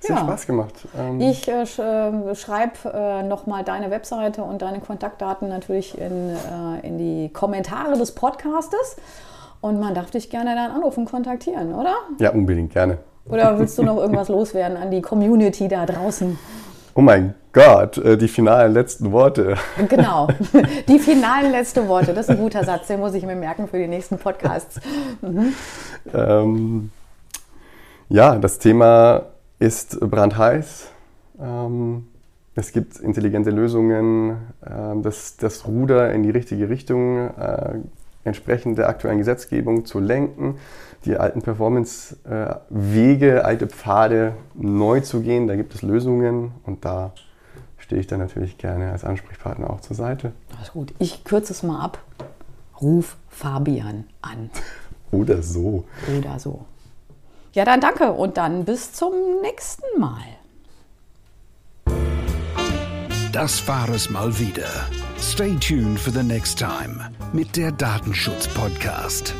sehr 0.00 0.16
ja. 0.16 0.22
Spaß 0.22 0.46
gemacht. 0.46 0.74
Ähm 0.98 1.20
ich 1.20 1.46
äh, 1.46 1.66
sch, 1.66 1.78
äh, 1.78 2.34
schreibe 2.34 2.92
äh, 2.92 3.22
nochmal 3.22 3.64
deine 3.64 3.90
Webseite 3.90 4.42
und 4.42 4.62
deine 4.62 4.80
Kontaktdaten 4.80 5.48
natürlich 5.48 5.98
in, 5.98 6.30
äh, 6.30 6.86
in 6.86 6.98
die 6.98 7.30
Kommentare 7.32 7.96
des 7.96 8.12
Podcastes. 8.12 8.96
Und 9.60 9.78
man 9.78 9.94
darf 9.94 10.10
dich 10.10 10.30
gerne 10.30 10.54
dann 10.54 10.70
anrufen, 10.70 11.04
kontaktieren, 11.04 11.74
oder? 11.74 11.94
Ja, 12.18 12.30
unbedingt, 12.30 12.72
gerne. 12.72 12.98
Oder 13.28 13.58
willst 13.58 13.78
du 13.78 13.82
noch 13.82 13.98
irgendwas 13.98 14.28
loswerden 14.28 14.78
an 14.78 14.90
die 14.90 15.02
Community 15.02 15.68
da 15.68 15.84
draußen? 15.84 16.38
Oh 16.94 17.02
mein 17.02 17.34
Gott, 17.52 17.98
äh, 17.98 18.16
die 18.16 18.28
finalen 18.28 18.72
letzten 18.72 19.12
Worte. 19.12 19.56
Genau, 19.88 20.28
die 20.88 20.98
finalen 20.98 21.52
letzten 21.52 21.88
Worte. 21.88 22.14
Das 22.14 22.26
ist 22.26 22.30
ein 22.30 22.38
guter 22.38 22.64
Satz, 22.64 22.86
den 22.86 23.00
muss 23.00 23.12
ich 23.14 23.24
mir 23.24 23.36
merken 23.36 23.68
für 23.68 23.78
die 23.78 23.86
nächsten 23.86 24.18
Podcasts. 24.18 24.80
Mhm. 25.20 25.52
Ähm, 26.14 26.90
ja, 28.08 28.36
das 28.36 28.58
Thema 28.58 29.26
ist 29.60 30.00
brandheiß. 30.00 30.88
Ähm, 31.38 32.08
es 32.56 32.72
gibt 32.72 32.98
intelligente 32.98 33.50
Lösungen, 33.50 34.32
äh, 34.62 35.00
das, 35.02 35.36
das 35.36 35.66
Ruder 35.68 36.12
in 36.12 36.24
die 36.24 36.30
richtige 36.30 36.68
Richtung 36.68 37.28
äh, 37.28 37.74
entsprechend 38.24 38.78
der 38.78 38.88
aktuellen 38.88 39.18
Gesetzgebung 39.18 39.84
zu 39.84 40.00
lenken, 40.00 40.56
die 41.04 41.16
alten 41.16 41.42
Performance-Wege, 41.42 43.36
äh, 43.36 43.40
alte 43.40 43.66
Pfade 43.68 44.34
neu 44.54 45.00
zu 45.00 45.20
gehen. 45.20 45.46
Da 45.46 45.56
gibt 45.56 45.74
es 45.74 45.82
Lösungen 45.82 46.52
und 46.64 46.84
da 46.84 47.12
stehe 47.78 48.00
ich 48.00 48.06
dann 48.06 48.18
natürlich 48.18 48.58
gerne 48.58 48.90
als 48.92 49.04
Ansprechpartner 49.04 49.70
auch 49.70 49.80
zur 49.80 49.96
Seite. 49.96 50.32
Das 50.50 50.62
ist 50.68 50.72
gut. 50.72 50.92
Ich 50.98 51.24
kürze 51.24 51.52
es 51.52 51.62
mal 51.62 51.82
ab. 51.82 52.02
Ruf 52.80 53.16
Fabian 53.28 54.04
an. 54.22 54.50
Oder 55.12 55.42
so. 55.42 55.84
Oder 56.18 56.38
so. 56.38 56.64
Ja, 57.52 57.64
dann 57.64 57.80
danke 57.80 58.12
und 58.12 58.36
dann 58.36 58.64
bis 58.64 58.92
zum 58.92 59.12
nächsten 59.42 59.98
Mal. 59.98 60.22
Das 63.32 63.66
war 63.68 63.88
es 63.90 64.10
mal 64.10 64.38
wieder. 64.38 64.68
Stay 65.18 65.56
tuned 65.56 65.98
for 65.98 66.12
the 66.12 66.22
next 66.22 66.58
time 66.58 67.10
mit 67.32 67.56
der 67.56 67.70
Datenschutz-Podcast. 67.72 69.34